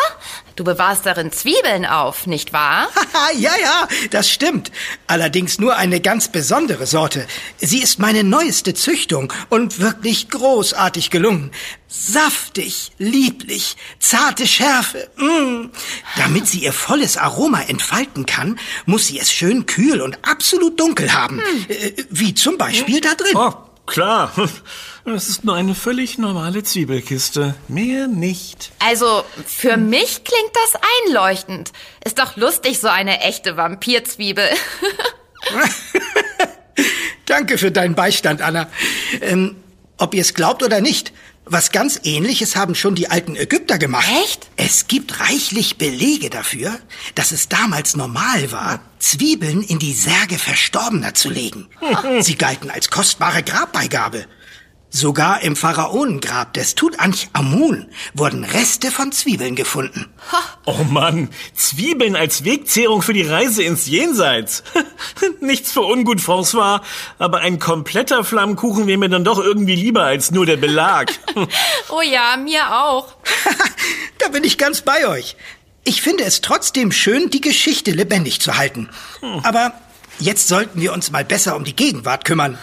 Du 0.56 0.64
bewahrst 0.64 1.06
darin 1.06 1.32
Zwiebeln 1.32 1.86
auf, 1.86 2.26
nicht 2.26 2.52
wahr? 2.52 2.90
ja, 3.38 3.52
ja, 3.58 3.88
das 4.10 4.30
stimmt. 4.30 4.70
Allerdings 5.06 5.58
nur 5.58 5.76
eine 5.76 6.00
ganz 6.00 6.28
besondere 6.28 6.86
Sorte. 6.86 7.26
Sie 7.56 7.80
ist 7.80 7.98
meine 7.98 8.24
neueste 8.24 8.74
Züchtung 8.74 9.32
und 9.48 9.78
wirklich 9.78 10.28
großartig 10.28 11.08
gelungen. 11.08 11.50
Saftig, 11.88 12.92
lieblich, 12.98 13.78
zarte 14.00 14.46
Schärfe. 14.46 15.10
Mm. 15.16 15.70
Damit 16.18 16.46
sie 16.46 16.58
ihr 16.58 16.74
volles 16.74 17.16
Aroma 17.16 17.62
entfalten 17.62 18.26
kann, 18.26 18.58
muss 18.84 19.06
sie 19.06 19.18
es 19.18 19.32
schön 19.32 19.64
kühl 19.64 20.02
und 20.02 20.18
absolut 20.28 20.78
dunkel 20.78 21.14
haben. 21.14 21.40
Hm. 21.40 21.66
Äh, 21.68 21.92
wie 22.10 22.34
zum 22.34 22.58
Beispiel 22.58 23.00
da 23.00 23.14
drin. 23.14 23.34
Oh, 23.34 23.54
klar. 23.90 24.32
Es 25.06 25.30
ist 25.30 25.44
nur 25.44 25.56
eine 25.56 25.74
völlig 25.74 26.18
normale 26.18 26.62
Zwiebelkiste. 26.62 27.54
Mehr 27.68 28.06
nicht. 28.06 28.70
Also, 28.80 29.24
für 29.46 29.78
mich 29.78 30.24
klingt 30.24 30.52
das 30.52 30.80
einleuchtend. 31.06 31.72
Ist 32.04 32.18
doch 32.18 32.36
lustig, 32.36 32.78
so 32.78 32.88
eine 32.88 33.22
echte 33.22 33.56
Vampirzwiebel. 33.56 34.44
Danke 37.26 37.56
für 37.56 37.72
deinen 37.72 37.94
Beistand, 37.94 38.42
Anna. 38.42 38.68
Ähm, 39.22 39.56
ob 39.96 40.14
ihr 40.14 40.20
es 40.20 40.34
glaubt 40.34 40.62
oder 40.62 40.82
nicht, 40.82 41.14
was 41.44 41.72
ganz 41.72 42.00
ähnliches 42.04 42.56
haben 42.56 42.74
schon 42.74 42.94
die 42.94 43.10
alten 43.10 43.36
Ägypter 43.36 43.78
gemacht. 43.78 44.08
Echt? 44.22 44.48
Es 44.56 44.86
gibt 44.86 45.20
reichlich 45.20 45.78
Belege 45.78 46.30
dafür, 46.30 46.78
dass 47.14 47.32
es 47.32 47.48
damals 47.48 47.96
normal 47.96 48.52
war, 48.52 48.80
Zwiebeln 48.98 49.62
in 49.62 49.78
die 49.78 49.94
Särge 49.94 50.38
Verstorbener 50.38 51.14
zu 51.14 51.30
legen. 51.30 51.68
Sie 52.20 52.36
galten 52.36 52.70
als 52.70 52.90
kostbare 52.90 53.42
Grabbeigabe. 53.42 54.26
Sogar 54.92 55.42
im 55.42 55.54
Pharaonengrab 55.54 56.52
des 56.52 56.74
Tutanchamun 56.74 57.86
wurden 58.12 58.42
Reste 58.42 58.90
von 58.90 59.12
Zwiebeln 59.12 59.54
gefunden. 59.54 60.12
Oh 60.66 60.82
Mann, 60.82 61.28
Zwiebeln 61.54 62.16
als 62.16 62.44
Wegzehrung 62.44 63.00
für 63.00 63.12
die 63.12 63.22
Reise 63.22 63.62
ins 63.62 63.86
Jenseits. 63.86 64.64
Nichts 65.40 65.70
für 65.70 65.82
ungut, 65.82 66.18
François, 66.18 66.80
aber 67.20 67.38
ein 67.38 67.60
kompletter 67.60 68.24
Flammkuchen 68.24 68.88
wäre 68.88 68.98
mir 68.98 69.08
dann 69.08 69.22
doch 69.22 69.38
irgendwie 69.38 69.76
lieber 69.76 70.02
als 70.02 70.32
nur 70.32 70.44
der 70.44 70.56
Belag. 70.56 71.12
oh 71.90 72.02
ja, 72.02 72.36
mir 72.36 72.74
auch. 72.74 73.14
da 74.18 74.28
bin 74.28 74.42
ich 74.42 74.58
ganz 74.58 74.82
bei 74.82 75.06
euch. 75.06 75.36
Ich 75.84 76.02
finde 76.02 76.24
es 76.24 76.40
trotzdem 76.40 76.90
schön, 76.90 77.30
die 77.30 77.40
Geschichte 77.40 77.92
lebendig 77.92 78.40
zu 78.40 78.56
halten. 78.56 78.90
Hm. 79.20 79.40
Aber 79.44 79.72
jetzt 80.18 80.48
sollten 80.48 80.80
wir 80.80 80.92
uns 80.92 81.12
mal 81.12 81.24
besser 81.24 81.54
um 81.54 81.62
die 81.62 81.76
Gegenwart 81.76 82.24
kümmern. 82.24 82.58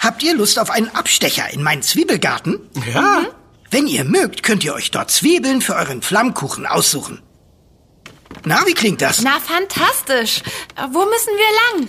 Habt 0.00 0.22
ihr 0.22 0.34
Lust 0.34 0.58
auf 0.58 0.70
einen 0.70 0.94
Abstecher 0.94 1.50
in 1.52 1.62
meinen 1.62 1.82
Zwiebelgarten? 1.82 2.60
Ja. 2.92 3.20
Mhm. 3.20 3.26
Wenn 3.70 3.86
ihr 3.86 4.04
mögt, 4.04 4.42
könnt 4.42 4.62
ihr 4.64 4.74
euch 4.74 4.90
dort 4.90 5.10
Zwiebeln 5.10 5.60
für 5.60 5.74
euren 5.74 6.02
Flammkuchen 6.02 6.66
aussuchen. 6.66 7.22
Na, 8.44 8.64
wie 8.66 8.74
klingt 8.74 9.02
das? 9.02 9.22
Na, 9.22 9.40
fantastisch. 9.40 10.42
Wo 10.92 11.04
müssen 11.04 11.32
wir 11.36 11.78
lang? 11.80 11.88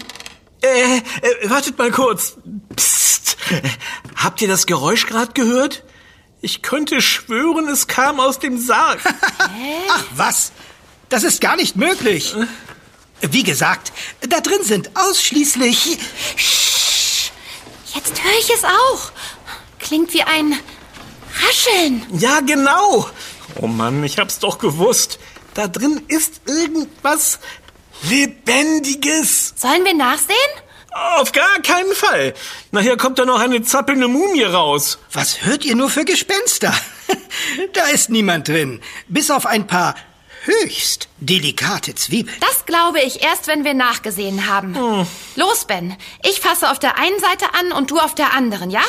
Äh, 0.64 0.98
äh 0.98 1.50
wartet 1.50 1.78
mal 1.78 1.92
kurz. 1.92 2.38
Psst. 2.76 3.38
Habt 4.16 4.42
ihr 4.42 4.48
das 4.48 4.66
Geräusch 4.66 5.06
gerade 5.06 5.34
gehört? 5.34 5.84
Ich 6.42 6.62
könnte 6.62 7.02
schwören, 7.02 7.68
es 7.68 7.88
kam 7.88 8.20
aus 8.20 8.40
dem 8.40 8.60
Sarg. 8.60 9.00
Ach, 9.90 10.04
was? 10.16 10.52
Das 11.10 11.24
ist 11.24 11.42
gar 11.42 11.56
nicht 11.56 11.76
möglich. 11.76 12.36
Wie 13.22 13.44
gesagt, 13.44 13.92
da 14.22 14.42
drin 14.42 14.64
sind 14.64 14.92
ausschließlich... 14.96 15.98
Jetzt 17.94 18.24
höre 18.24 18.40
ich 18.40 18.50
es 18.54 18.64
auch. 18.64 19.12
Klingt 19.80 20.14
wie 20.14 20.24
ein 20.24 20.58
Rascheln. 21.46 22.06
Ja, 22.20 22.40
genau. 22.42 23.08
Oh 23.62 23.68
Mann, 23.68 24.04
ich 24.04 24.20
hab's 24.20 24.40
doch 24.40 24.58
gewusst. 24.58 25.20
Da 25.54 25.68
drin 25.68 26.02
ist 26.08 26.42
irgendwas 26.46 27.40
Lebendiges. 28.04 29.54
Sollen 29.56 29.86
wir 29.86 29.96
nachsehen? 29.96 30.36
Auf 30.92 31.32
gar 31.32 31.62
keinen 31.62 31.94
Fall. 31.94 32.34
Nachher 32.72 32.98
kommt 32.98 33.20
da 33.20 33.26
noch 33.26 33.40
eine 33.40 33.62
zappelnde 33.62 34.08
Mumie 34.08 34.44
raus. 34.44 34.98
Was 35.14 35.44
hört 35.44 35.64
ihr 35.64 35.76
nur 35.76 35.90
für 35.90 36.06
Gespenster? 36.06 36.74
da 37.74 37.88
ist 37.88 38.10
niemand 38.10 38.48
drin. 38.48 38.82
Bis 39.08 39.30
auf 39.30 39.46
ein 39.46 39.68
paar 39.68 39.96
höchst 40.48 41.08
delikate 41.20 41.94
Zwiebeln. 41.96 42.36
Das 42.40 42.66
glaube 42.66 43.00
ich 43.02 43.22
erst, 43.22 43.48
wenn 43.48 43.64
wir 43.64 43.74
nachgesehen 43.74 44.48
haben. 44.48 44.76
Hm. 44.76 45.08
Los, 45.36 45.66
Ben. 45.66 45.96
Ich 46.24 46.40
fasse 46.40 46.72
auf 46.72 46.80
der 46.80 46.98
einen 46.98 47.20
Seite 47.20 47.54
an 47.54 47.72
und 47.72 47.92
du 47.92 48.00
auf 48.00 48.16
der 48.16 48.34
anderen, 48.34 48.72
ja? 48.72 48.84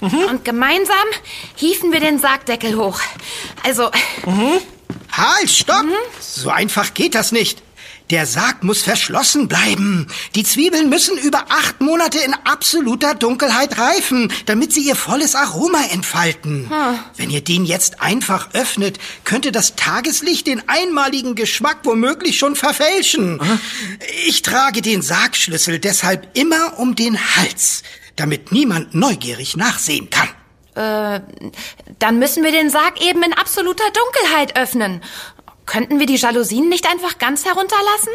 Mhm. 0.00 0.24
Und 0.24 0.44
gemeinsam 0.44 0.96
hieven 1.54 1.92
wir 1.92 2.00
den 2.00 2.18
Sargdeckel 2.18 2.76
hoch. 2.76 3.00
Also. 3.62 3.90
Mhm. 4.26 4.60
Halt, 5.12 5.50
stopp! 5.50 5.84
Mhm. 5.84 5.92
So 6.20 6.50
einfach 6.50 6.94
geht 6.94 7.14
das 7.14 7.32
nicht. 7.32 7.62
Der 8.12 8.26
Sarg 8.26 8.62
muss 8.62 8.82
verschlossen 8.82 9.48
bleiben. 9.48 10.06
Die 10.34 10.44
Zwiebeln 10.44 10.90
müssen 10.90 11.16
über 11.16 11.46
acht 11.48 11.80
Monate 11.80 12.18
in 12.18 12.34
absoluter 12.44 13.14
Dunkelheit 13.14 13.78
reifen, 13.78 14.30
damit 14.44 14.70
sie 14.74 14.82
ihr 14.82 14.96
volles 14.96 15.34
Aroma 15.34 15.82
entfalten. 15.90 16.68
Hm. 16.68 16.98
Wenn 17.16 17.30
ihr 17.30 17.40
den 17.40 17.64
jetzt 17.64 18.02
einfach 18.02 18.50
öffnet, 18.52 18.98
könnte 19.24 19.50
das 19.50 19.76
Tageslicht 19.76 20.46
den 20.46 20.62
einmaligen 20.68 21.36
Geschmack 21.36 21.78
womöglich 21.84 22.38
schon 22.38 22.54
verfälschen. 22.54 23.40
Hm. 23.40 23.58
Ich 24.26 24.42
trage 24.42 24.82
den 24.82 25.00
Sargschlüssel 25.00 25.78
deshalb 25.78 26.36
immer 26.36 26.78
um 26.78 26.94
den 26.94 27.18
Hals, 27.36 27.82
damit 28.16 28.52
niemand 28.52 28.94
neugierig 28.94 29.56
nachsehen 29.56 30.10
kann. 30.10 30.28
Äh, 30.74 31.20
dann 31.98 32.18
müssen 32.18 32.44
wir 32.44 32.52
den 32.52 32.68
Sarg 32.68 33.00
eben 33.02 33.22
in 33.22 33.32
absoluter 33.32 33.84
Dunkelheit 33.94 34.58
öffnen. 34.58 35.00
Könnten 35.72 35.98
wir 35.98 36.04
die 36.04 36.16
Jalousien 36.16 36.68
nicht 36.68 36.86
einfach 36.86 37.16
ganz 37.16 37.46
herunterlassen? 37.46 38.12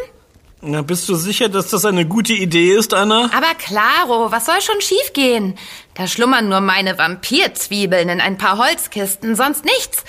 Na, 0.60 0.82
bist 0.82 1.08
du 1.08 1.16
sicher, 1.16 1.48
dass 1.48 1.70
das 1.70 1.84
eine 1.84 2.06
gute 2.06 2.32
Idee 2.32 2.70
ist, 2.70 2.94
Anna? 2.94 3.30
Aber 3.36 3.52
klaro, 3.58 4.30
was 4.30 4.46
soll 4.46 4.60
schon 4.60 4.80
schiefgehen? 4.80 5.58
Da 5.94 6.06
schlummern 6.06 6.48
nur 6.48 6.60
meine 6.60 6.98
Vampirzwiebeln 6.98 8.10
in 8.10 8.20
ein 8.20 8.38
paar 8.38 8.58
Holzkisten, 8.58 9.34
sonst 9.34 9.64
nichts. 9.64 10.04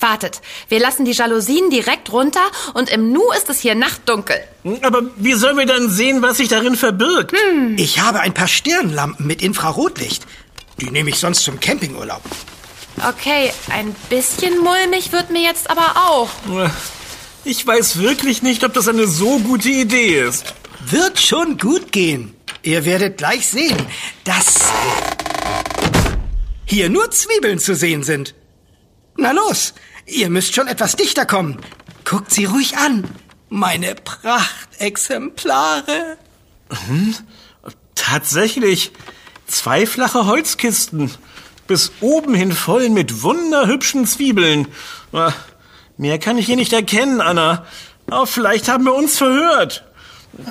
Wartet, 0.00 0.40
wir 0.68 0.80
lassen 0.80 1.04
die 1.04 1.12
Jalousien 1.12 1.68
direkt 1.68 2.10
runter 2.10 2.40
und 2.72 2.88
im 2.88 3.12
Nu 3.12 3.20
ist 3.36 3.50
es 3.50 3.60
hier 3.60 3.74
nachtdunkel. 3.74 4.42
Aber 4.80 5.02
wie 5.16 5.34
sollen 5.34 5.58
wir 5.58 5.66
dann 5.66 5.90
sehen, 5.90 6.22
was 6.22 6.38
sich 6.38 6.48
darin 6.48 6.74
verbirgt? 6.74 7.32
Hm. 7.32 7.76
Ich 7.76 8.00
habe 8.00 8.20
ein 8.20 8.32
paar 8.32 8.48
Stirnlampen 8.48 9.26
mit 9.26 9.42
Infrarotlicht. 9.42 10.24
Die 10.80 10.90
nehme 10.90 11.10
ich 11.10 11.18
sonst 11.18 11.44
zum 11.44 11.60
Campingurlaub. 11.60 12.22
Okay, 12.96 13.52
ein 13.70 13.94
bisschen 14.08 14.58
mulmig 14.58 15.12
wird 15.12 15.30
mir 15.30 15.42
jetzt 15.42 15.70
aber 15.70 15.94
auch. 15.96 16.30
Ich 17.44 17.66
weiß 17.66 17.98
wirklich 17.98 18.42
nicht, 18.42 18.62
ob 18.64 18.72
das 18.74 18.86
eine 18.88 19.06
so 19.08 19.38
gute 19.40 19.70
Idee 19.70 20.20
ist. 20.20 20.54
Wird 20.80 21.20
schon 21.20 21.58
gut 21.58 21.92
gehen. 21.92 22.34
Ihr 22.62 22.84
werdet 22.84 23.16
gleich 23.18 23.48
sehen, 23.48 23.76
dass 24.24 24.60
hier 26.64 26.88
nur 26.90 27.10
Zwiebeln 27.10 27.58
zu 27.58 27.74
sehen 27.74 28.04
sind. 28.04 28.34
Na 29.16 29.32
los, 29.32 29.74
ihr 30.06 30.30
müsst 30.30 30.54
schon 30.54 30.68
etwas 30.68 30.94
dichter 30.96 31.26
kommen. 31.26 31.58
Guckt 32.04 32.32
sie 32.32 32.44
ruhig 32.44 32.76
an. 32.76 33.04
Meine 33.48 33.96
Prachtexemplare. 33.96 36.18
Hm? 36.86 37.16
Tatsächlich. 37.94 38.92
Zwei 39.46 39.86
flache 39.86 40.26
Holzkisten 40.26 41.14
bis 41.72 41.90
oben 42.02 42.34
hin 42.34 42.52
voll 42.52 42.90
mit 42.90 43.22
wunderhübschen 43.22 44.06
Zwiebeln. 44.06 44.68
Ah, 45.10 45.32
mehr 45.96 46.18
kann 46.18 46.36
ich 46.36 46.44
hier 46.44 46.56
nicht 46.56 46.74
erkennen, 46.74 47.22
Anna. 47.22 47.64
Aber 48.10 48.26
vielleicht 48.26 48.68
haben 48.68 48.84
wir 48.84 48.94
uns 48.94 49.16
verhört. 49.16 49.82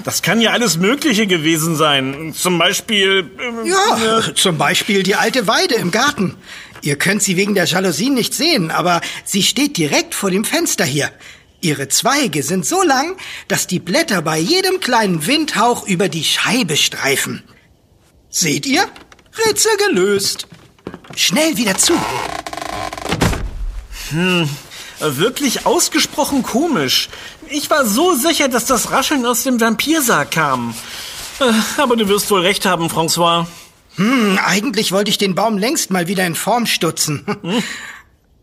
Das 0.04 0.24
kann 0.24 0.42
ja 0.42 0.50
alles 0.50 0.78
Mögliche 0.78 1.28
gewesen 1.28 1.76
sein. 1.76 2.34
Zum 2.36 2.58
Beispiel. 2.58 3.30
Äh, 3.38 3.70
ja, 3.70 4.18
äh, 4.18 4.34
zum 4.34 4.58
Beispiel 4.58 5.04
die 5.04 5.14
alte 5.14 5.46
Weide 5.46 5.76
im 5.76 5.92
Garten. 5.92 6.38
Ihr 6.82 6.96
könnt 6.96 7.22
sie 7.22 7.38
wegen 7.38 7.54
der 7.54 7.66
Jalousien 7.66 8.16
nicht 8.16 8.34
sehen, 8.34 8.72
aber 8.72 9.00
sie 9.24 9.44
steht 9.44 9.78
direkt 9.78 10.16
vor 10.16 10.32
dem 10.32 10.44
Fenster 10.44 10.86
hier. 10.86 11.12
Ihre 11.62 11.88
Zweige 11.88 12.42
sind 12.42 12.66
so 12.66 12.82
lang, 12.82 13.16
dass 13.48 13.68
die 13.68 13.80
Blätter 13.80 14.24
bei 14.24 14.40
jedem 14.40 14.80
kleinen 14.80 15.28
Windhauch 15.28 15.86
über 15.88 16.10
die 16.10 16.24
Scheibe 16.24 16.78
streifen. 16.78 17.44
Seht 18.32 18.66
ihr? 18.66 18.88
Rätsel 19.38 19.78
gelöst. 19.88 20.48
Schnell 21.16 21.58
wieder 21.58 21.78
zu. 21.78 21.94
Hm, 24.10 24.50
wirklich 25.00 25.66
ausgesprochen 25.66 26.44
komisch. 26.44 27.10
Ich 27.50 27.70
war 27.70 27.86
so 27.86 28.16
sicher, 28.16 28.48
dass 28.48 28.66
das 28.66 28.92
Rascheln 28.92 29.26
aus 29.26 29.44
dem 29.44 29.60
Vampirsarg 29.60 30.32
kam. 30.32 30.74
Äh, 31.40 31.52
aber 31.82 31.96
du 31.96 32.08
wirst 32.08 32.30
wohl 32.32 32.42
recht 32.42 32.66
haben, 32.66 32.88
François. 32.88 33.46
Hm, 33.96 34.40
eigentlich 34.46 34.92
wollte 34.92 35.10
ich 35.10 35.18
den 35.18 35.36
Baum 35.36 35.58
längst 35.58 35.92
mal 35.92 36.08
wieder 36.08 36.26
in 36.26 36.36
Form 36.36 36.66
stutzen. 36.66 37.26
Hm? 37.42 37.64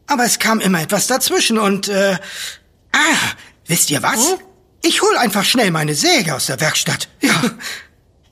Aber 0.06 0.24
es 0.24 0.38
kam 0.38 0.60
immer 0.60 0.80
etwas 0.80 1.06
dazwischen 1.06 1.58
und, 1.58 1.88
äh, 1.88 2.16
ah, 2.92 2.98
wisst 3.66 3.90
ihr 3.90 4.02
was? 4.02 4.30
Hm? 4.30 4.38
Ich 4.82 5.02
hol 5.02 5.16
einfach 5.16 5.44
schnell 5.44 5.70
meine 5.70 5.94
Säge 5.94 6.34
aus 6.34 6.46
der 6.46 6.60
Werkstatt. 6.60 7.08
Ja. 7.20 7.42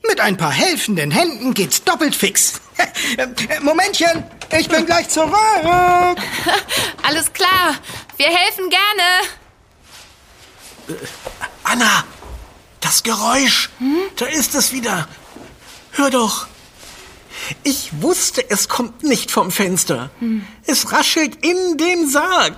Mit 0.07 0.19
ein 0.21 0.37
paar 0.37 0.51
helfenden 0.51 1.11
Händen 1.11 1.53
geht's 1.53 1.83
doppelt 1.83 2.15
fix. 2.15 2.61
Äh, 3.17 3.27
Momentchen, 3.61 4.23
ich 4.57 4.69
bin 4.69 4.85
gleich 4.85 5.09
zurück. 5.09 5.33
Alles 7.03 7.33
klar, 7.33 7.75
wir 8.17 8.27
helfen 8.27 8.69
gerne. 8.69 9.03
Anna, 11.63 12.03
das 12.79 13.03
Geräusch. 13.03 13.69
Da 14.15 14.25
ist 14.25 14.55
es 14.55 14.71
wieder. 14.71 15.07
Hör 15.91 16.09
doch. 16.09 16.47
Ich 17.63 18.01
wusste, 18.01 18.49
es 18.49 18.67
kommt 18.69 19.03
nicht 19.03 19.31
vom 19.31 19.51
Fenster. 19.51 20.09
Es 20.65 20.91
raschelt 20.91 21.45
in 21.45 21.77
dem 21.77 22.09
Sarg. 22.09 22.55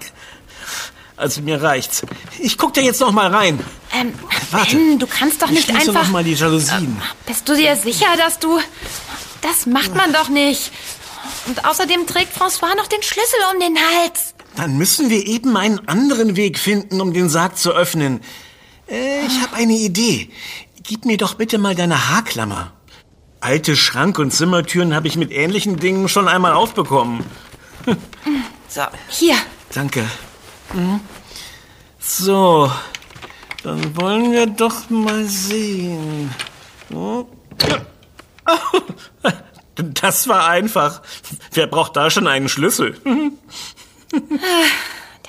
Also 1.19 1.41
mir 1.41 1.61
reicht's. 1.61 2.03
Ich 2.39 2.57
guck 2.57 2.73
da 2.73 2.79
jetzt 2.79 3.01
noch 3.01 3.11
mal 3.11 3.27
rein. 3.27 3.59
Ähm, 3.93 4.13
Warte. 4.51 4.77
Ben, 4.77 4.99
du 4.99 5.05
kannst 5.05 5.41
doch 5.41 5.49
Ich 5.51 5.67
nicht 5.67 5.69
einfach... 5.75 6.03
noch 6.05 6.09
mal 6.11 6.23
die 6.23 6.33
Jalousien. 6.33 6.97
Bist 7.25 7.47
du 7.49 7.55
dir 7.57 7.75
sicher, 7.75 8.07
dass 8.17 8.39
du... 8.39 8.57
Das 9.41 9.65
macht 9.65 9.93
man 9.95 10.13
doch 10.13 10.29
nicht. 10.29 10.71
Und 11.47 11.65
außerdem 11.65 12.07
trägt 12.07 12.37
François 12.37 12.73
noch 12.77 12.87
den 12.87 13.03
Schlüssel 13.03 13.39
um 13.53 13.59
den 13.59 13.77
Hals. 13.77 14.33
Dann 14.55 14.77
müssen 14.77 15.09
wir 15.09 15.27
eben 15.27 15.57
einen 15.57 15.85
anderen 15.89 16.37
Weg 16.37 16.57
finden, 16.57 17.01
um 17.01 17.11
den 17.11 17.27
Sarg 17.27 17.57
zu 17.57 17.71
öffnen. 17.71 18.21
Äh, 18.89 19.25
ich 19.25 19.41
habe 19.41 19.57
eine 19.57 19.73
Idee. 19.73 20.29
Gib 20.83 21.03
mir 21.03 21.17
doch 21.17 21.33
bitte 21.33 21.57
mal 21.57 21.75
deine 21.75 22.09
Haarklammer. 22.09 22.71
Alte 23.41 23.75
Schrank- 23.75 24.19
und 24.19 24.31
Zimmertüren 24.31 24.95
habe 24.95 25.07
ich 25.09 25.17
mit 25.17 25.31
ähnlichen 25.33 25.77
Dingen 25.79 26.07
schon 26.07 26.29
einmal 26.29 26.53
aufbekommen. 26.53 27.25
So, 28.69 28.83
hier. 29.09 29.35
Danke. 29.73 30.05
Mhm. 30.73 30.99
So, 31.99 32.71
dann 33.63 33.95
wollen 33.99 34.31
wir 34.31 34.47
doch 34.47 34.89
mal 34.89 35.25
sehen. 35.25 36.33
Das 40.01 40.27
war 40.27 40.47
einfach. 40.49 41.01
Wer 41.53 41.65
braucht 41.67 41.95
da 41.95 42.09
schon 42.09 42.27
einen 42.27 42.49
Schlüssel? 42.49 42.99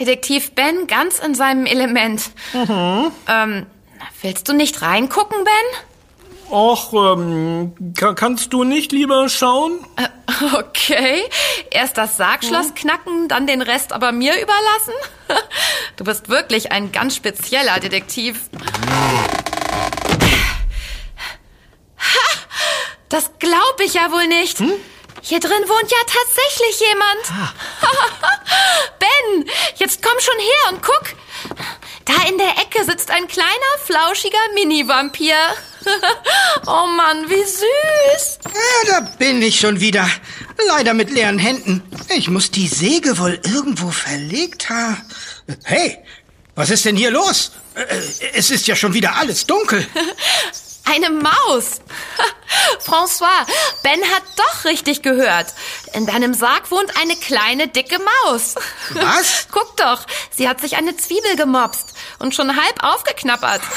Detektiv 0.01 0.53
Ben 0.57 0.89
ganz 0.89 1.21
in 1.21 1.37
seinem 1.37 1.67
Element. 1.67 2.31
Ähm, 2.53 3.67
willst 4.23 4.49
du 4.49 4.53
nicht 4.53 4.83
reingucken, 4.83 5.37
Ben? 5.45 5.90
Och, 6.51 6.93
ähm, 6.95 7.75
ka- 7.97 8.15
kannst 8.15 8.53
du 8.53 8.65
nicht 8.65 8.91
lieber 8.93 9.29
schauen? 9.29 9.85
Äh, 9.97 10.09
Okay. 10.59 11.23
Erst 11.71 11.97
das 11.99 12.17
Sargschloss 12.17 12.75
knacken, 12.75 13.29
dann 13.29 13.47
den 13.47 13.63
Rest 13.63 13.93
aber 13.93 14.13
mir 14.13 14.35
überlassen? 14.41 14.95
Du 15.97 16.05
bist 16.05 16.29
wirklich 16.29 16.73
ein 16.73 16.93
ganz 16.93 17.15
spezieller 17.17 17.79
Detektiv. 17.81 18.49
Ha! 21.99 22.39
Das 23.09 23.31
glaube 23.41 23.83
ich 23.85 23.95
ja 23.95 24.13
wohl 24.13 24.27
nicht. 24.29 24.59
Hier 25.23 25.41
drin 25.41 25.51
wohnt 25.67 25.91
ja 25.91 25.99
tatsächlich 26.07 26.81
jemand. 26.89 27.51
ben, 29.01 29.51
jetzt 29.77 30.01
komm 30.01 30.15
schon 30.21 30.39
her 30.39 30.73
und 30.73 30.81
guck. 30.83 31.03
Da 32.11 32.29
in 32.29 32.39
der 32.39 32.59
Ecke 32.59 32.85
sitzt 32.85 33.09
ein 33.11 33.29
kleiner, 33.29 33.51
flauschiger 33.85 34.39
Mini-Vampir. 34.55 35.37
oh 36.67 36.87
Mann, 36.97 37.31
wie 37.31 37.45
süß. 37.45 38.39
Ja, 38.47 38.91
da 38.91 39.01
bin 39.17 39.41
ich 39.41 39.61
schon 39.61 39.79
wieder. 39.79 40.09
Leider 40.67 40.93
mit 40.93 41.11
leeren 41.11 41.39
Händen. 41.39 41.83
Ich 42.09 42.29
muss 42.29 42.51
die 42.51 42.67
Säge 42.67 43.17
wohl 43.19 43.39
irgendwo 43.45 43.91
verlegt 43.93 44.71
haben. 44.71 45.01
Hey, 45.63 45.99
was 46.57 46.71
ist 46.71 46.85
denn 46.85 46.97
hier 46.97 47.13
los? 47.13 47.53
Äh, 47.75 47.85
Es 48.35 48.51
ist 48.51 48.67
ja 48.67 48.75
schon 48.75 48.93
wieder 48.93 49.15
alles 49.15 49.47
dunkel. 49.47 49.87
Eine 50.85 51.11
Maus. 51.11 51.81
François, 52.81 53.47
Ben 53.83 54.01
hat 54.13 54.23
doch 54.37 54.65
richtig 54.65 55.03
gehört. 55.03 55.47
In 55.95 56.07
deinem 56.07 56.35
Sarg 56.35 56.71
wohnt 56.71 56.97
eine 57.01 57.15
kleine, 57.17 57.69
dicke 57.69 57.99
Maus. 58.25 58.55
Was? 58.91 59.47
Guck 59.53 59.77
doch, 59.77 60.05
sie 60.37 60.49
hat 60.49 60.61
sich 60.61 60.77
eine 60.77 60.97
Zwiebel 60.97 61.37
gemopst 61.37 61.95
und 62.19 62.35
schon 62.35 62.57
halb 62.57 62.83
aufgeknappert. 62.83 63.63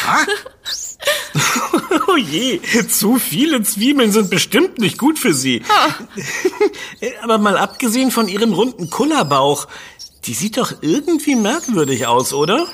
Oh 2.07 2.15
je, 2.15 2.61
zu 2.87 3.19
viele 3.19 3.61
Zwiebeln 3.63 4.13
sind 4.13 4.29
bestimmt 4.29 4.77
nicht 4.77 4.97
gut 4.97 5.19
für 5.19 5.33
sie. 5.33 5.61
Aber 7.21 7.37
mal 7.39 7.57
abgesehen 7.57 8.09
von 8.09 8.29
ihrem 8.29 8.53
runden 8.53 8.89
Kullerbauch, 8.89 9.67
die 10.25 10.33
sieht 10.33 10.57
doch 10.57 10.71
irgendwie 10.81 11.35
merkwürdig 11.35 12.07
aus, 12.07 12.31
oder? 12.33 12.67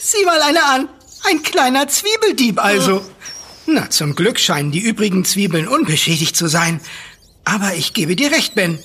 Sieh 0.00 0.24
mal 0.24 0.42
eine 0.42 0.64
an. 0.64 0.88
Ein 1.24 1.42
kleiner 1.42 1.88
Zwiebeldieb 1.88 2.62
also. 2.62 3.02
Na, 3.66 3.90
zum 3.90 4.14
Glück 4.14 4.38
scheinen 4.38 4.70
die 4.70 4.80
übrigen 4.80 5.24
Zwiebeln 5.24 5.68
unbeschädigt 5.68 6.36
zu 6.36 6.46
sein. 6.48 6.80
Aber 7.44 7.74
ich 7.74 7.92
gebe 7.92 8.16
dir 8.16 8.30
recht, 8.32 8.54
Ben. 8.54 8.78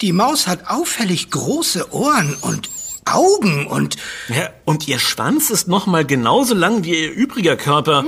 Die 0.00 0.12
Maus 0.12 0.46
hat 0.46 0.66
auffällig 0.68 1.30
große 1.30 1.92
Ohren 1.92 2.34
und 2.40 2.70
Augen 3.04 3.66
und... 3.66 3.96
Ja, 4.28 4.50
und 4.64 4.88
ihr 4.88 4.98
Schwanz 4.98 5.50
ist 5.50 5.68
noch 5.68 5.86
mal 5.86 6.04
genauso 6.06 6.54
lang 6.54 6.84
wie 6.84 6.98
ihr 7.02 7.12
übriger 7.12 7.56
Körper. 7.56 8.04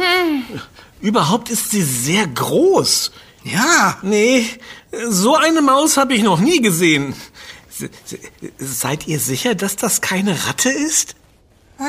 Überhaupt 1.00 1.50
ist 1.50 1.70
sie 1.70 1.82
sehr 1.82 2.26
groß. 2.26 3.10
Ja, 3.44 3.98
Nee, 4.02 4.46
so 5.08 5.34
eine 5.36 5.60
Maus 5.62 5.96
habe 5.96 6.14
ich 6.14 6.22
noch 6.22 6.38
nie 6.40 6.60
gesehen. 6.62 7.14
Se- 7.70 7.90
se- 8.04 8.18
Seid 8.58 9.06
ihr 9.08 9.18
sicher, 9.18 9.54
dass 9.54 9.76
das 9.76 10.00
keine 10.00 10.46
Ratte 10.46 10.70
ist? 10.70 11.16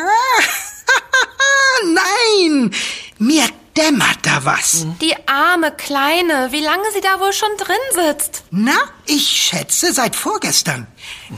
nein! 1.86 2.72
Mir 3.18 3.46
dämmert 3.78 4.20
da 4.24 4.46
was. 4.46 4.86
Die 5.02 5.16
arme 5.28 5.72
Kleine, 5.72 6.50
wie 6.52 6.62
lange 6.62 6.84
sie 6.94 7.02
da 7.02 7.20
wohl 7.20 7.34
schon 7.34 7.50
drin 7.58 7.76
sitzt. 8.08 8.44
Na, 8.52 8.78
ich 9.06 9.28
schätze 9.28 9.94
seit 9.94 10.16
vorgestern. 10.16 10.88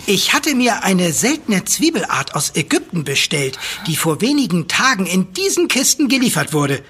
Ich 0.06 0.34
hatte 0.34 0.56
mir 0.56 0.84
eine 0.84 1.14
seltene 1.14 1.66
Zwiebelart 1.66 2.36
aus 2.36 2.56
Ägypten 2.56 3.04
bestellt, 3.04 3.58
die 3.88 3.96
vor 3.96 4.22
wenigen 4.22 4.68
Tagen 4.68 5.06
in 5.06 5.34
diesen 5.34 5.68
Kisten 5.68 6.08
geliefert 6.10 6.54
wurde. 6.54 6.84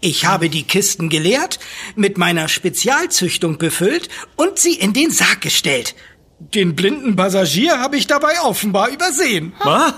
Ich 0.00 0.26
habe 0.26 0.48
die 0.48 0.62
Kisten 0.62 1.08
geleert, 1.08 1.58
mit 1.96 2.18
meiner 2.18 2.46
Spezialzüchtung 2.48 3.58
befüllt 3.58 4.08
und 4.36 4.58
sie 4.58 4.74
in 4.74 4.92
den 4.92 5.10
Sarg 5.10 5.40
gestellt. 5.40 5.96
Den 6.40 6.76
blinden 6.76 7.16
Passagier 7.16 7.80
habe 7.80 7.96
ich 7.96 8.06
dabei 8.06 8.40
offenbar 8.42 8.90
übersehen. 8.90 9.52
Was? 9.64 9.92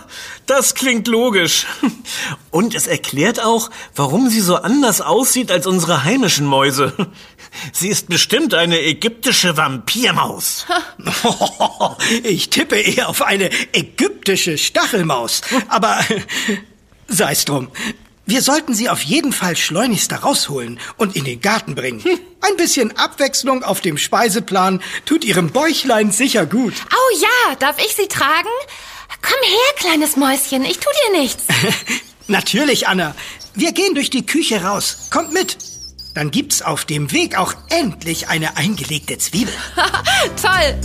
Das 0.47 0.75
klingt 0.75 1.07
logisch. 1.07 1.67
Und 2.51 2.75
es 2.75 2.87
erklärt 2.87 3.45
auch, 3.45 3.71
warum 3.95 4.31
sie 4.31 4.41
so 4.41 4.57
anders 4.57 5.03
aussieht 5.03 5.53
als 5.53 5.67
unsere 5.67 6.05
heimischen 6.05 6.47
Mäuse. 6.47 6.95
Sie 7.73 7.89
ist 7.89 8.09
bestimmt 8.09 8.55
eine 8.55 8.81
ägyptische 8.81 9.57
Vampirmaus. 9.57 10.67
Ich 12.23 12.49
tippe 12.49 12.77
eher 12.77 13.09
auf 13.09 13.23
eine 13.23 13.51
ägyptische 13.73 14.57
Stachelmaus. 14.57 15.43
Aber 15.69 15.99
sei's 17.09 17.45
drum. 17.45 17.69
Wir 18.31 18.43
sollten 18.43 18.75
sie 18.75 18.89
auf 18.89 19.03
jeden 19.03 19.33
Fall 19.33 19.57
schleunigst 19.57 20.13
da 20.13 20.19
rausholen 20.19 20.79
und 20.97 21.17
in 21.17 21.25
den 21.25 21.41
Garten 21.41 21.75
bringen. 21.75 22.01
Ein 22.41 22.57
bisschen 22.57 22.97
Abwechslung 22.97 23.65
auf 23.65 23.81
dem 23.81 23.99
Speiseplan 23.99 24.81
tut 25.05 25.25
ihrem 25.25 25.51
Bäuchlein 25.51 26.13
sicher 26.13 26.47
gut. 26.47 26.75
Oh 26.93 27.19
ja, 27.21 27.57
darf 27.57 27.85
ich 27.85 27.97
sie 27.97 28.07
tragen? 28.07 28.49
Komm 29.21 29.43
her, 29.43 29.75
kleines 29.79 30.17
Mäuschen, 30.17 30.65
ich 30.65 30.79
tu 30.79 30.89
dir 31.09 31.19
nichts. 31.19 31.43
Natürlich, 32.29 32.87
Anna. 32.87 33.17
Wir 33.55 33.73
gehen 33.73 33.97
durch 33.97 34.11
die 34.11 34.25
Küche 34.25 34.63
raus. 34.63 35.09
Kommt 35.11 35.33
mit. 35.33 35.59
Dann 36.15 36.31
gibt's 36.31 36.63
auf 36.63 36.85
dem 36.85 37.11
Weg 37.11 37.37
auch 37.37 37.55
endlich 37.69 38.29
eine 38.29 38.57
eingelegte 38.57 39.19
Zwiebel. 39.19 39.53
Toll. 40.41 40.79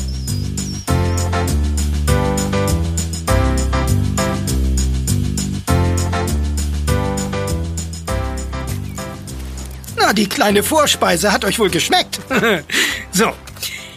Na, 10.06 10.14
die 10.14 10.30
kleine 10.30 10.62
Vorspeise 10.62 11.32
hat 11.32 11.46
euch 11.46 11.58
wohl 11.58 11.72
geschmeckt. 11.72 12.20
so, 13.12 13.34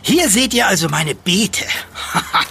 hier 0.01 0.31
seht 0.31 0.55
ihr 0.55 0.67
also 0.67 0.89
meine 0.89 1.15
Beete. 1.15 1.67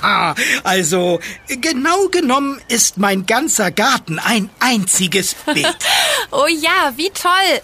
also, 0.64 1.20
genau 1.48 2.08
genommen 2.10 2.62
ist 2.68 3.00
mein 3.00 3.26
ganzer 3.26 3.72
Garten 3.72 4.20
ein 4.20 4.52
einziges 4.60 5.34
Beet. 5.34 5.66
Oh 6.30 6.46
ja, 6.46 6.92
wie 6.98 7.10
toll. 7.10 7.62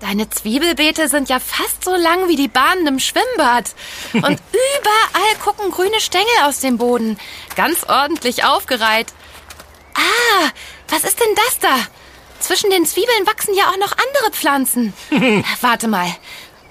Deine 0.00 0.28
Zwiebelbeete 0.28 1.08
sind 1.08 1.28
ja 1.28 1.40
fast 1.40 1.82
so 1.82 1.96
lang 1.96 2.28
wie 2.28 2.36
die 2.36 2.46
Bahnen 2.46 2.86
im 2.86 2.98
Schwimmbad. 3.00 3.74
Und 4.12 4.24
überall 4.24 5.36
gucken 5.42 5.70
grüne 5.72 5.98
Stängel 6.00 6.26
aus 6.44 6.60
dem 6.60 6.78
Boden. 6.78 7.18
Ganz 7.56 7.84
ordentlich 7.84 8.44
aufgereiht. 8.44 9.08
Ah, 9.94 10.50
was 10.88 11.04
ist 11.04 11.18
denn 11.18 11.34
das 11.34 11.58
da? 11.58 11.76
Zwischen 12.40 12.70
den 12.70 12.86
Zwiebeln 12.86 13.26
wachsen 13.26 13.54
ja 13.54 13.64
auch 13.70 13.78
noch 13.78 13.92
andere 13.92 14.30
Pflanzen. 14.32 14.92
Äh, 15.10 15.42
Warte 15.60 15.88
mal. 15.88 16.14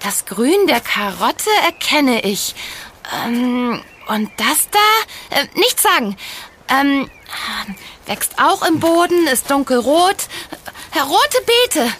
Das 0.00 0.24
Grün 0.26 0.66
der 0.66 0.80
Karotte 0.80 1.50
erkenne 1.64 2.22
ich. 2.22 2.54
Ähm, 3.24 3.82
und 4.08 4.30
das 4.36 4.68
da? 4.70 5.36
Äh, 5.36 5.46
nichts 5.54 5.82
sagen. 5.82 6.16
Ähm, 6.68 7.10
wächst 8.06 8.38
auch 8.38 8.62
im 8.66 8.80
Boden, 8.80 9.26
ist 9.28 9.50
dunkelrot. 9.50 10.16
rote 10.96 11.38
Beete. 11.46 11.92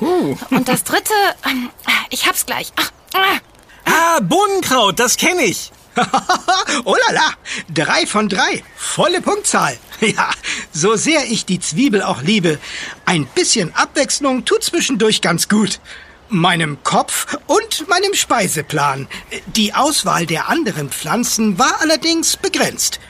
Und 0.50 0.68
das 0.68 0.84
dritte, 0.84 1.14
ähm, 1.44 1.70
ich 2.10 2.26
hab's 2.26 2.46
gleich. 2.46 2.72
Ach, 2.76 2.90
ah. 3.14 3.38
Ah, 3.84 4.20
Bohnenkraut, 4.20 4.98
das 4.98 5.16
kenne 5.16 5.44
ich. 5.44 5.70
oh 6.84 6.94
la 7.08 7.14
la, 7.14 7.32
drei 7.72 8.06
von 8.06 8.28
drei. 8.28 8.62
Volle 8.76 9.20
Punktzahl. 9.20 9.78
Ja, 10.00 10.30
so 10.72 10.94
sehr 10.96 11.24
ich 11.24 11.46
die 11.46 11.58
Zwiebel 11.58 12.02
auch 12.02 12.20
liebe, 12.20 12.58
ein 13.06 13.24
bisschen 13.24 13.74
Abwechslung 13.74 14.44
tut 14.44 14.62
zwischendurch 14.62 15.22
ganz 15.22 15.48
gut. 15.48 15.80
Meinem 16.28 16.82
Kopf 16.82 17.38
und 17.46 17.88
meinem 17.88 18.12
Speiseplan. 18.12 19.08
Die 19.46 19.72
Auswahl 19.72 20.26
der 20.26 20.50
anderen 20.50 20.90
Pflanzen 20.90 21.58
war 21.58 21.80
allerdings 21.80 22.36
begrenzt. 22.36 23.00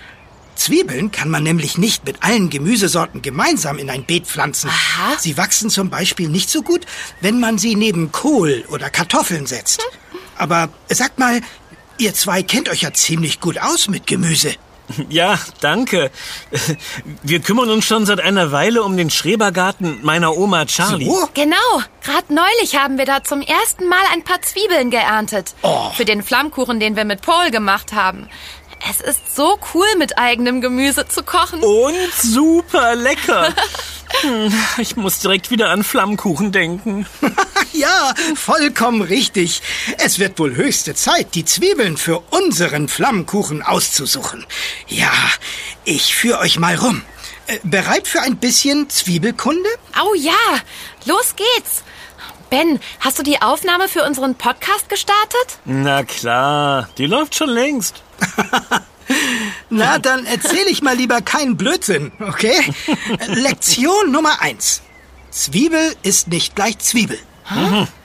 Zwiebeln 0.57 1.11
kann 1.11 1.29
man 1.29 1.43
nämlich 1.43 1.79
nicht 1.79 2.05
mit 2.05 2.23
allen 2.23 2.51
Gemüsesorten 2.51 3.23
gemeinsam 3.23 3.79
in 3.79 3.91
ein 3.91 4.05
Beet 4.05 4.27
pflanzen. 4.27 4.71
Aha. 4.71 5.17
Sie 5.19 5.37
wachsen 5.37 5.71
zum 5.71 5.91
Beispiel 5.91 6.29
nicht 6.29 6.51
so 6.51 6.63
gut, 6.63 6.87
wenn 7.21 7.41
man 7.41 7.59
sie 7.59 7.75
neben 7.75 8.11
Kohl 8.13 8.65
oder 8.69 8.91
Kartoffeln 8.91 9.47
setzt. 9.47 9.83
Aber 10.37 10.69
sagt 10.89 11.19
mal, 11.19 11.41
ihr 11.99 12.15
zwei 12.15 12.43
kennt 12.43 12.69
euch 12.69 12.83
ja 12.83 12.93
ziemlich 12.93 13.41
gut 13.41 13.59
aus 13.59 13.89
mit 13.89 14.07
Gemüse. 14.07 14.55
Ja, 15.09 15.39
danke. 15.61 16.11
Wir 17.23 17.41
kümmern 17.41 17.71
uns 17.71 17.85
schon 17.85 18.07
seit 18.07 18.21
einer 18.21 18.53
Weile 18.53 18.85
um 18.85 18.97
den 18.97 19.11
Schrebergarten 19.11 19.99
meiner 20.03 20.37
Oma 20.37 20.65
Charlie. 20.67 21.07
So? 21.07 21.29
Genau, 21.35 21.57
gerade 22.05 22.33
neulich 22.33 22.77
haben 22.77 22.99
wir 22.99 23.05
da 23.05 23.25
zum 23.25 23.41
ersten 23.41 23.89
Mal 23.89 24.03
ein 24.13 24.23
paar 24.23 24.41
Zwiebeln 24.43 24.91
geerntet. 24.91 25.55
Oh. 25.63 25.91
Für 25.91 26.05
den 26.05 26.23
Flammkuchen, 26.23 26.81
den 26.81 26.95
wir 26.95 27.05
mit 27.05 27.23
Paul 27.23 27.51
gemacht 27.51 27.93
haben. 27.93 28.29
Es 28.89 29.01
ist 29.01 29.35
so 29.35 29.59
cool, 29.75 29.87
mit 29.99 30.19
eigenem 30.19 30.61
Gemüse 30.61 31.09
zu 31.09 31.23
kochen. 31.23 31.61
Und 31.61 32.13
super 32.23 32.95
lecker. 32.95 33.53
Hm, 34.23 34.53
Ich 34.79 34.97
muss 34.97 35.19
direkt 35.19 35.51
wieder 35.51 35.71
an 35.71 35.85
Flammkuchen 35.85 36.53
denken. 36.53 37.07
Ja, 37.73 38.15
vollkommen 38.37 39.03
richtig. 39.03 39.61
Es 39.99 40.19
wird 40.19 40.39
wohl 40.39 40.55
höchste 40.57 40.95
Zeit, 40.95 41.35
die 41.35 41.45
Zwiebeln 41.45 41.99
für 41.99 42.21
unseren 42.31 42.89
Flammkuchen 42.89 43.61
auszusuchen. 43.63 44.47
Ja, 44.89 45.13
ich 45.85 46.15
führe 46.15 46.39
euch 46.39 46.59
mal 46.59 46.77
rum. 46.77 47.03
Äh, 47.49 47.59
Bereit 47.65 48.09
für 48.09 48.23
ein 48.23 48.39
bisschen 48.39 48.89
Zwiebelkunde? 48.89 49.69
Oh 50.03 50.15
ja, 50.15 50.33
los 51.05 51.35
geht's. 51.37 51.83
Ben, 52.49 52.81
hast 53.01 53.19
du 53.19 53.23
die 53.23 53.43
Aufnahme 53.43 53.89
für 53.89 54.05
unseren 54.05 54.37
Podcast 54.37 54.89
gestartet? 54.89 55.59
Na 55.67 56.03
klar, 56.03 56.89
die 56.97 57.05
läuft 57.07 57.35
schon 57.35 57.51
längst. 57.51 58.03
Na, 59.71 59.99
dann 59.99 60.27
erzähle 60.27 60.69
ich 60.69 60.83
mal 60.83 60.97
lieber 60.97 61.21
keinen 61.21 61.57
Blödsinn, 61.57 62.13
okay? 62.21 62.57
Lektion 63.29 64.11
Nummer 64.11 64.41
eins. 64.41 64.83
Zwiebel 65.31 65.95
ist 66.03 66.29
nicht 66.29 66.57
gleich 66.57 66.79
Zwiebel. 66.79 67.19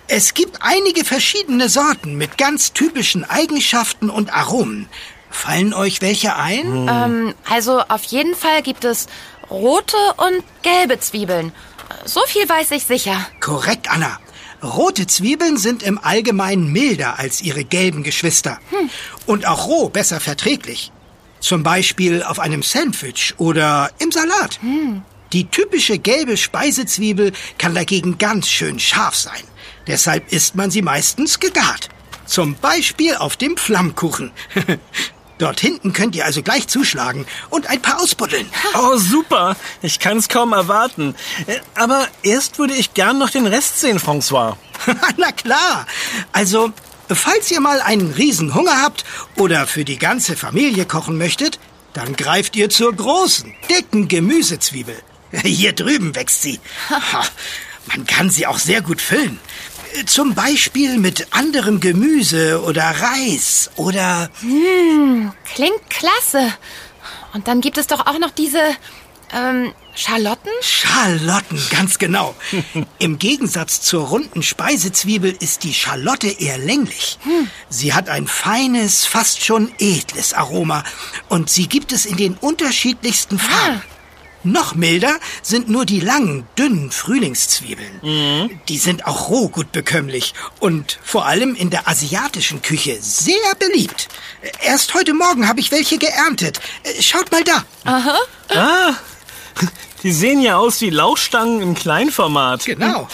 Es 0.08 0.34
gibt 0.34 0.58
einige 0.62 1.06
verschiedene 1.06 1.70
Sorten 1.70 2.16
mit 2.16 2.38
ganz 2.38 2.74
typischen 2.74 3.24
Eigenschaften 3.24 4.10
und 4.10 4.34
Aromen. 4.34 4.90
Fallen 5.30 5.74
euch 5.74 6.02
welche 6.02 6.36
ein? 6.36 6.88
Ähm, 6.90 7.34
also 7.50 7.80
auf 7.88 8.04
jeden 8.04 8.36
Fall 8.36 8.62
gibt 8.62 8.84
es 8.84 9.08
rote 9.50 9.96
und 10.18 10.44
gelbe 10.62 11.00
Zwiebeln. 11.00 11.54
So 12.06 12.22
viel 12.28 12.48
weiß 12.48 12.72
ich 12.72 12.84
sicher. 12.86 13.26
Korrekt, 13.40 13.90
Anna. 13.90 14.20
Rote 14.63 15.08
Zwiebeln 15.08 15.58
sind 15.58 15.84
im 15.84 15.97
Allgemeinen 15.97 16.71
milder 16.71 17.19
als 17.19 17.41
ihre 17.41 17.63
gelben 17.63 18.04
Geschwister. 18.04 18.60
Und 19.26 19.47
auch 19.47 19.67
roh 19.67 19.89
besser 19.89 20.19
verträglich. 20.19 20.91
Zum 21.39 21.63
Beispiel 21.63 22.21
auf 22.24 22.39
einem 22.39 22.62
Sandwich 22.62 23.34
oder 23.38 23.89
im 24.00 24.12
Salat. 24.12 24.60
Die 25.34 25.45
typische 25.45 25.97
gelbe 25.97 26.38
Speisezwiebel 26.38 27.32
kann 27.58 27.74
dagegen 27.74 28.17
ganz 28.17 28.47
schön 28.50 28.80
scharf 28.80 29.15
sein. 29.15 29.41
Deshalb 29.88 30.32
isst 30.32 30.56
man 30.56 30.69
sie 30.69 30.82
meistens 30.82 31.39
gegart. 31.39 31.89
Zum 32.26 32.56
Beispiel 32.56 33.15
auf 33.15 33.38
dem 33.38 33.58
Flammkuchen. 33.58 34.32
Dort 35.41 35.60
hinten 35.60 35.91
könnt 35.91 36.15
ihr 36.15 36.23
also 36.23 36.43
gleich 36.43 36.67
zuschlagen 36.67 37.25
und 37.49 37.65
ein 37.65 37.82
paar 37.82 37.99
ausbuddeln. 37.99 38.47
Oh, 38.75 38.97
super. 38.97 39.56
Ich 39.82 39.97
kann 39.97 40.17
es 40.17 40.30
kaum 40.30 40.54
erwarten. 40.54 41.15
Äh, 41.47 41.58
Aber 41.73 42.08
erst 42.21 42.60
würde 42.60 42.75
ich 42.75 42.93
gern 42.93 43.17
noch 43.17 43.32
den 43.32 43.47
Rest 43.47 43.80
sehen, 43.80 43.99
François. 43.99 44.56
Na 45.17 45.32
klar. 45.32 45.88
Also, 46.32 46.71
falls 47.10 47.49
ihr 47.49 47.60
mal 47.60 47.82
einen 47.82 48.13
Riesenhunger 48.13 48.84
habt 48.84 49.04
oder 49.36 49.65
für 49.65 49.84
die 49.84 49.97
ganze 49.97 50.38
Familie 50.38 50.86
kochen 50.86 51.17
möchtet, 51.17 51.58
dann 51.93 52.15
greift 52.15 52.56
ihr 52.56 52.69
zur 52.69 52.95
großen, 52.95 53.51
dicken 53.67 54.08
Gemüsezwiebel. 54.08 54.95
Hier 55.43 55.73
drüben 55.73 56.13
wächst 56.15 56.43
sie. 56.43 56.60
Man 57.88 58.06
kann 58.06 58.30
sie 58.30 58.45
auch 58.45 58.60
sehr 58.60 58.82
gut 58.82 59.01
füllen. 59.01 59.39
Zum 60.06 60.36
Beispiel 60.36 60.97
mit 60.97 61.27
anderem 61.32 61.80
Gemüse 61.80 62.62
oder 62.63 62.84
Reis 62.84 63.69
oder... 63.75 64.30
Klingt 65.45 65.89
klasse. 65.89 66.54
Und 67.34 67.47
dann 67.47 67.62
gibt 67.62 67.77
es 67.77 67.88
doch 67.88 68.06
auch 68.08 68.19
noch 68.19 68.32
diese 68.32 68.62
ähm, 69.34 69.73
Schalotten? 69.95 70.51
Schalotten, 70.62 71.62
ganz 71.69 71.97
genau. 71.97 72.36
Im 72.99 73.19
Gegensatz 73.19 73.82
zur 73.82 74.08
runden 74.08 74.43
Speisezwiebel 74.43 75.36
ist 75.39 75.63
die 75.63 75.73
Schalotte 75.73 76.27
eher 76.27 76.58
länglich. 76.58 77.17
Sie 77.69 77.93
hat 77.93 78.10
ein 78.10 78.27
feines, 78.27 79.06
fast 79.06 79.43
schon 79.43 79.71
edles 79.80 80.34
Aroma 80.34 80.84
und 81.30 81.49
sie 81.49 81.67
gibt 81.67 81.91
es 81.91 82.06
in 82.06 82.17
den 82.17 82.36
unterschiedlichsten 82.36 83.39
Farben. 83.39 83.82
Noch 84.43 84.75
milder 84.75 85.19
sind 85.43 85.69
nur 85.69 85.86
die 85.86 85.99
langen, 85.99 86.47
dünnen 86.58 86.91
Frühlingszwiebeln. 86.91 88.60
Die 88.67 88.77
sind 88.77 89.06
auch 89.06 89.30
roh 89.30 89.49
gut 89.49 89.71
bekömmlich 89.71 90.34
und 90.60 90.99
vor 91.04 91.25
allem 91.25 91.56
in 91.56 91.69
der 91.69 91.88
asiatischen 91.88 92.62
Küche 92.62 92.97
sehr 93.01 93.56
beliebt. 93.60 94.08
Erst 94.63 94.93
heute 94.93 95.13
Morgen 95.13 95.47
habe 95.47 95.60
ich 95.60 95.71
welche 95.71 95.97
geerntet. 95.97 96.60
Schaut 96.99 97.32
mal 97.32 97.43
da. 97.43 97.65
Ah, 98.49 98.95
die 100.04 100.12
sehen 100.12 100.41
ja 100.41 100.58
aus 100.58 100.82
wie 100.82 100.89
Lauchstangen 100.89 101.62
im 101.62 101.75
Kleinformat. 101.75 102.65
Genau. 102.65 103.08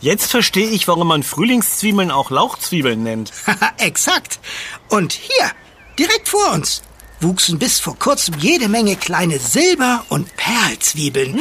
Jetzt 0.00 0.30
verstehe 0.30 0.68
ich, 0.70 0.88
warum 0.88 1.08
man 1.08 1.22
Frühlingszwiebeln 1.22 2.10
auch 2.10 2.30
Lauchzwiebeln 2.30 3.02
nennt. 3.02 3.32
Haha, 3.46 3.72
Exakt. 3.78 4.40
Und 4.88 5.12
hier, 5.12 5.50
direkt 5.98 6.28
vor 6.28 6.52
uns, 6.52 6.82
wuchsen 7.20 7.58
bis 7.58 7.80
vor 7.80 7.98
kurzem 7.98 8.34
jede 8.38 8.68
Menge 8.68 8.96
kleine 8.96 9.38
Silber- 9.38 10.04
und 10.08 10.34
Perlzwiebeln, 10.36 11.40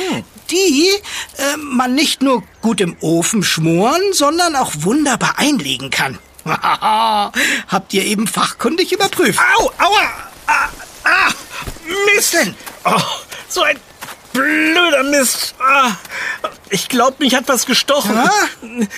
die 0.51 0.89
äh, 1.37 1.57
man 1.57 1.95
nicht 1.95 2.21
nur 2.21 2.43
gut 2.61 2.81
im 2.81 2.97
Ofen 3.01 3.43
schmoren, 3.43 4.01
sondern 4.13 4.55
auch 4.55 4.71
wunderbar 4.79 5.37
einlegen 5.37 5.89
kann. 5.89 6.17
Habt 6.45 7.93
ihr 7.93 8.05
eben 8.05 8.27
fachkundig 8.27 8.91
überprüft? 8.91 9.39
Au, 9.57 9.71
aua, 9.77 10.09
ah, 10.47 10.69
ah, 11.03 11.31
Mist. 12.15 12.33
denn? 12.33 12.55
Oh, 12.85 12.99
so 13.47 13.61
ein 13.61 13.79
blöder 14.33 15.03
Mist. 15.03 15.55
Ah, 15.59 15.91
ich 16.69 16.87
glaube, 16.87 17.17
mich 17.19 17.35
hat 17.35 17.47
was 17.47 17.65
gestochen. 17.65 18.15
Ja? 18.15 18.31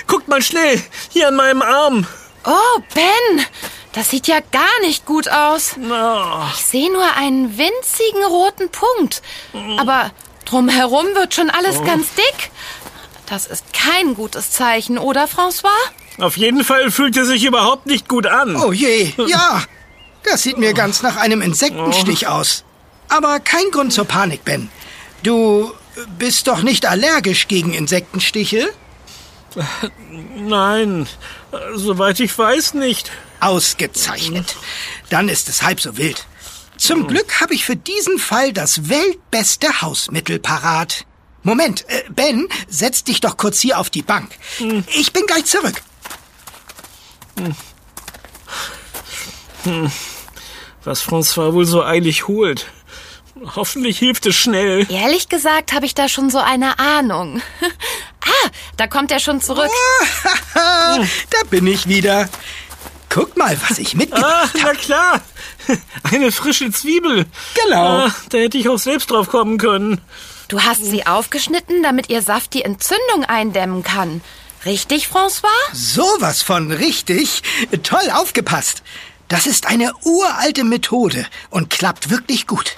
Guckt 0.08 0.28
mal 0.28 0.41
schnell, 0.41 0.82
hier 1.10 1.28
an 1.28 1.36
meinem 1.36 1.62
Arm. 1.62 2.06
Oh, 2.44 2.80
Ben, 2.94 3.46
das 3.93 4.10
sieht 4.10 4.27
ja 4.27 4.39
gar 4.51 4.80
nicht 4.82 5.06
gut 5.06 5.30
aus. 5.30 5.75
Oh. 5.77 6.43
Ich 6.54 6.65
sehe 6.65 6.91
nur 6.91 7.15
einen 7.15 7.58
winzigen 7.58 8.23
roten 8.27 8.69
Punkt. 8.69 9.21
Aber 9.77 10.12
drumherum 10.45 11.08
wird 11.15 11.34
schon 11.34 11.49
alles 11.49 11.84
ganz 11.84 12.08
dick. 12.15 12.51
Das 13.25 13.47
ist 13.47 13.65
kein 13.73 14.13
gutes 14.15 14.51
Zeichen, 14.51 14.97
oder, 14.97 15.25
François? 15.25 15.69
Auf 16.19 16.36
jeden 16.38 16.63
Fall 16.63 16.91
fühlt 16.91 17.15
er 17.15 17.25
sich 17.25 17.45
überhaupt 17.45 17.86
nicht 17.86 18.08
gut 18.08 18.27
an. 18.27 18.56
Oh 18.58 18.71
je, 18.71 19.13
ja. 19.27 19.63
Das 20.23 20.43
sieht 20.43 20.58
mir 20.58 20.73
ganz 20.73 21.01
nach 21.01 21.15
einem 21.15 21.41
Insektenstich 21.41 22.27
aus. 22.27 22.63
Aber 23.10 23.39
kein 23.39 23.71
Grund 23.71 23.91
zur 23.91 24.06
Panik, 24.06 24.45
Ben. 24.45 24.69
Du 25.23 25.71
bist 26.17 26.47
doch 26.47 26.62
nicht 26.62 26.86
allergisch 26.86 27.47
gegen 27.47 27.73
Insektenstiche? 27.73 28.69
Nein, 30.36 31.08
soweit 31.75 32.19
ich 32.19 32.38
weiß 32.38 32.75
nicht. 32.75 33.12
Ausgezeichnet. 33.41 34.56
Dann 35.10 35.30
ist 35.30 35.49
es 35.49 35.62
halb 35.62 35.82
so 35.82 35.97
wild. 35.97 36.25
Zum 36.77 37.08
Glück 37.08 37.41
habe 37.41 37.54
ich 37.54 37.65
für 37.65 37.75
diesen 37.75 38.17
Fall 38.17 38.54
das 38.54 38.89
weltbeste 38.89 39.82
Hausmittel 39.82 40.39
parat. 40.39 41.06
Moment, 41.43 41.86
äh, 41.89 42.04
Ben, 42.10 42.47
setz 42.67 43.04
dich 43.04 43.21
doch 43.21 43.38
kurz 43.38 43.60
hier 43.60 43.80
auf 43.80 43.89
die 43.89 44.01
Bank. 44.01 44.32
Ich 44.88 45.13
bin 45.13 45.25
gleich 45.25 45.45
zurück. 45.45 45.82
Was 50.84 51.04
François 51.04 51.54
wohl 51.54 51.65
so 51.65 51.84
eilig 51.84 52.27
holt. 52.27 52.67
Hoffentlich 53.56 53.97
hilft 53.99 54.25
es 54.25 54.36
schnell. 54.36 54.86
Ehrlich 54.89 55.30
gesagt 55.30 55.73
habe 55.73 55.86
ich 55.86 55.95
da 55.95 56.10
schon 56.10 56.30
so 56.30 56.39
eine 56.39 56.80
Ahnung. 56.80 57.41
ah, 58.21 58.49
da 58.77 58.88
kommt 58.88 59.12
er 59.12 59.19
schon 59.19 59.41
zurück. 59.41 59.69
da 60.54 60.99
bin 61.49 61.65
ich 61.67 61.88
wieder. 61.88 62.30
Guck 63.13 63.36
mal, 63.38 63.56
was 63.67 63.78
ich 63.78 63.93
Ah, 63.93 63.97
mitgebracht 63.97 64.52
na 64.56 64.63
habe. 64.63 64.76
klar. 64.78 65.21
Eine 66.12 66.32
frische 66.32 66.71
Zwiebel. 66.71 67.26
Genau. 67.65 68.06
Ah, 68.08 68.15
da 68.30 68.38
hätte 68.39 68.58
ich 68.58 68.69
auch 68.69 68.80
selbst 68.80 69.12
drauf 69.12 69.30
kommen 69.30 69.58
können. 69.58 70.00
Du 70.47 70.62
hast 70.62 70.84
sie 70.84 71.06
aufgeschnitten, 71.06 71.84
damit 71.84 72.10
ihr 72.10 72.21
Saft 72.21 72.54
die 72.54 72.63
Entzündung 72.63 73.26
eindämmen 73.28 73.84
kann. 73.84 74.21
Richtig, 74.65 75.08
François? 75.08 75.47
Sowas 75.74 76.41
von 76.41 76.71
richtig. 76.71 77.41
Toll 77.84 78.10
aufgepasst. 78.13 78.82
Das 79.28 79.45
ist 79.45 79.65
eine 79.67 79.93
uralte 80.04 80.63
Methode 80.63 81.26
und 81.50 81.69
klappt 81.69 82.10
wirklich 82.10 82.47
gut. 82.47 82.76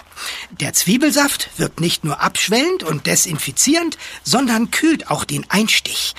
Der 0.59 0.73
Zwiebelsaft 0.73 1.49
wirkt 1.57 1.79
nicht 1.79 2.03
nur 2.03 2.21
abschwellend 2.21 2.83
und 2.83 3.07
desinfizierend, 3.07 3.97
sondern 4.23 4.71
kühlt 4.71 5.09
auch 5.09 5.25
den 5.25 5.45
Einstich. 5.49 6.13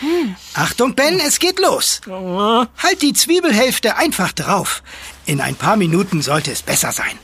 Achtung, 0.55 0.95
Ben, 0.95 1.21
es 1.21 1.39
geht 1.39 1.61
los. 1.61 2.01
Halt 2.07 3.03
die 3.03 3.13
Zwiebelhälfte 3.13 3.97
einfach 3.97 4.33
drauf. 4.33 4.83
In 5.27 5.41
ein 5.41 5.57
paar 5.57 5.77
Minuten 5.77 6.23
sollte 6.23 6.53
es 6.53 6.63
besser 6.63 6.93
sein. 6.93 7.19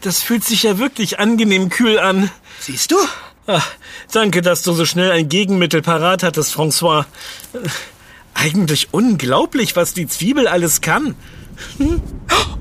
das 0.00 0.22
fühlt 0.22 0.44
sich 0.44 0.64
ja 0.64 0.78
wirklich 0.78 1.18
angenehm 1.18 1.68
kühl 1.68 1.98
an. 1.98 2.30
Siehst 2.60 2.90
du? 2.90 2.96
Ah, 3.46 3.62
danke, 4.12 4.40
dass 4.40 4.62
du 4.62 4.72
so 4.72 4.84
schnell 4.84 5.10
ein 5.10 5.28
Gegenmittel 5.28 5.82
parat 5.82 6.22
hattest, 6.22 6.54
François. 6.54 7.06
Eigentlich 8.34 8.88
unglaublich, 8.92 9.74
was 9.76 9.94
die 9.94 10.06
Zwiebel 10.06 10.46
alles 10.46 10.80
kann. 10.80 11.14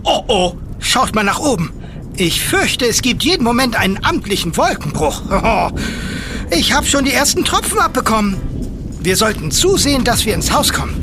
Oh 0.04 0.24
oh, 0.28 0.58
schaut 0.80 1.14
mal 1.16 1.24
nach 1.24 1.40
oben. 1.40 1.72
Ich 2.18 2.42
fürchte, 2.42 2.86
es 2.86 3.02
gibt 3.02 3.24
jeden 3.24 3.44
Moment 3.44 3.76
einen 3.76 4.04
amtlichen 4.04 4.56
Wolkenbruch. 4.58 5.72
Ich 6.54 6.74
habe 6.74 6.86
schon 6.86 7.06
die 7.06 7.14
ersten 7.14 7.46
Tropfen 7.46 7.80
abbekommen. 7.80 8.36
Wir 9.00 9.16
sollten 9.16 9.52
zusehen, 9.52 10.04
dass 10.04 10.26
wir 10.26 10.34
ins 10.34 10.52
Haus 10.52 10.74
kommen. 10.74 11.02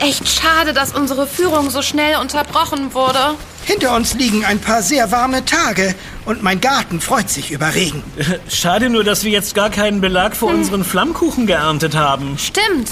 Echt 0.00 0.28
schade, 0.28 0.72
dass 0.72 0.92
unsere 0.92 1.28
Führung 1.28 1.70
so 1.70 1.80
schnell 1.80 2.16
unterbrochen 2.16 2.92
wurde. 2.92 3.36
Hinter 3.70 3.94
uns 3.94 4.14
liegen 4.14 4.44
ein 4.44 4.58
paar 4.58 4.82
sehr 4.82 5.12
warme 5.12 5.44
Tage 5.44 5.94
und 6.24 6.42
mein 6.42 6.60
Garten 6.60 7.00
freut 7.00 7.30
sich 7.30 7.52
über 7.52 7.72
Regen. 7.72 8.02
Schade 8.48 8.90
nur, 8.90 9.04
dass 9.04 9.22
wir 9.22 9.30
jetzt 9.30 9.54
gar 9.54 9.70
keinen 9.70 10.00
Belag 10.00 10.34
für 10.34 10.46
unseren 10.46 10.84
Flammkuchen 10.84 11.46
geerntet 11.46 11.94
haben. 11.94 12.36
Stimmt. 12.36 12.90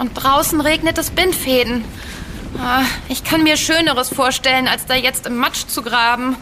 Und 0.00 0.12
draußen 0.14 0.60
regnet 0.60 0.98
es 0.98 1.10
Bindfäden. 1.10 1.84
Ah, 2.58 2.82
Ich 3.08 3.22
kann 3.22 3.44
mir 3.44 3.56
Schöneres 3.56 4.08
vorstellen, 4.08 4.66
als 4.66 4.86
da 4.86 4.96
jetzt 4.96 5.26
im 5.26 5.36
Matsch 5.36 5.68
zu 5.68 5.82
graben. 5.82 6.34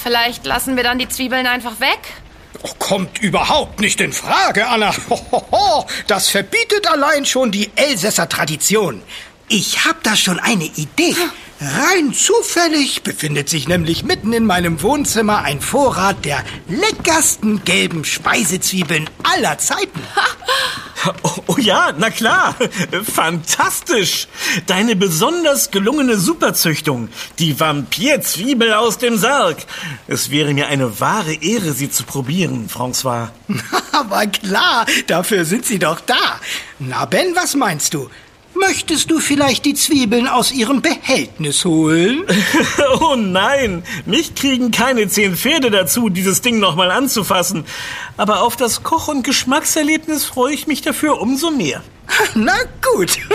Vielleicht 0.00 0.46
lassen 0.46 0.76
wir 0.76 0.84
dann 0.84 1.00
die 1.00 1.08
Zwiebeln 1.08 1.48
einfach 1.48 1.80
weg? 1.80 1.98
Oh, 2.62 2.70
kommt 2.78 3.18
überhaupt 3.20 3.80
nicht 3.80 4.00
in 4.00 4.12
Frage, 4.12 4.68
Anna. 4.68 4.94
Das 6.06 6.28
verbietet 6.28 6.88
allein 6.88 7.26
schon 7.26 7.50
die 7.50 7.68
Elsässer 7.74 8.28
Tradition. 8.28 9.02
Ich 9.48 9.84
hab 9.84 10.04
da 10.04 10.14
schon 10.14 10.38
eine 10.38 10.64
Idee. 10.66 11.16
Rein 11.60 12.12
zufällig 12.12 13.02
befindet 13.02 13.48
sich 13.48 13.66
nämlich 13.66 14.04
mitten 14.04 14.34
in 14.34 14.44
meinem 14.44 14.82
Wohnzimmer 14.82 15.42
ein 15.42 15.62
Vorrat 15.62 16.24
der 16.24 16.44
leckersten 16.68 17.64
gelben 17.64 18.04
Speisezwiebeln 18.04 19.08
aller 19.22 19.56
Zeiten. 19.58 20.00
Oh, 21.22 21.30
oh 21.46 21.56
ja, 21.58 21.92
na 21.96 22.10
klar. 22.10 22.56
Fantastisch. 23.04 24.26
Deine 24.66 24.96
besonders 24.96 25.70
gelungene 25.70 26.16
Superzüchtung. 26.18 27.08
Die 27.38 27.58
Vampirzwiebel 27.58 28.74
aus 28.74 28.98
dem 28.98 29.16
Sarg. 29.16 29.58
Es 30.08 30.30
wäre 30.30 30.52
mir 30.52 30.66
eine 30.66 30.98
wahre 31.00 31.34
Ehre, 31.34 31.72
sie 31.72 31.90
zu 31.90 32.04
probieren, 32.04 32.68
François. 32.68 33.28
Aber 33.92 34.26
klar, 34.26 34.84
dafür 35.06 35.44
sind 35.44 35.64
sie 35.64 35.78
doch 35.78 36.00
da. 36.00 36.40
Na, 36.78 37.04
Ben, 37.04 37.36
was 37.36 37.54
meinst 37.54 37.94
du? 37.94 38.10
Möchtest 38.58 39.10
du 39.10 39.18
vielleicht 39.20 39.64
die 39.64 39.74
Zwiebeln 39.74 40.26
aus 40.28 40.52
ihrem 40.52 40.82
Behältnis 40.82 41.64
holen? 41.64 42.24
Oh 43.00 43.14
nein, 43.16 43.84
mich 44.04 44.34
kriegen 44.34 44.70
keine 44.70 45.08
zehn 45.08 45.36
Pferde 45.36 45.70
dazu, 45.70 46.08
dieses 46.08 46.40
Ding 46.40 46.58
nochmal 46.58 46.90
anzufassen. 46.90 47.64
Aber 48.16 48.42
auf 48.42 48.56
das 48.56 48.82
Koch- 48.82 49.08
und 49.08 49.22
Geschmackserlebnis 49.22 50.24
freue 50.24 50.54
ich 50.54 50.66
mich 50.66 50.82
dafür 50.82 51.20
umso 51.20 51.50
mehr. 51.50 51.82
Na 52.34 52.54
gut. 52.92 53.18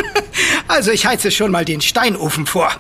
Also 0.68 0.92
ich 0.92 1.06
heize 1.06 1.32
schon 1.32 1.52
mal 1.52 1.66
den 1.66 1.82
Steinofen 1.82 2.46
vor. 2.46 2.72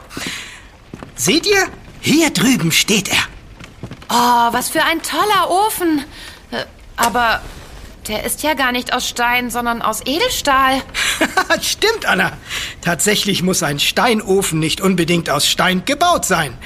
Seht 1.15 1.45
ihr? 1.45 1.67
Hier 1.99 2.30
drüben 2.30 2.71
steht 2.71 3.10
er. 3.10 3.23
Oh, 4.10 4.54
was 4.54 4.69
für 4.69 4.84
ein 4.84 5.01
toller 5.01 5.49
Ofen. 5.49 6.04
Äh, 6.51 6.63
Aber 6.95 7.41
der 8.07 8.23
ist 8.23 8.43
ja 8.43 8.53
gar 8.55 8.71
nicht 8.71 8.93
aus 8.93 9.07
Stein, 9.07 9.49
sondern 9.49 9.81
aus 9.81 10.01
Edelstahl. 10.05 10.81
Stimmt, 11.61 12.05
Anna. 12.05 12.33
Tatsächlich 12.81 13.43
muss 13.43 13.63
ein 13.63 13.79
Steinofen 13.79 14.59
nicht 14.59 14.81
unbedingt 14.81 15.29
aus 15.29 15.47
Stein 15.47 15.83
gebaut 15.85 16.25
sein. 16.25 16.57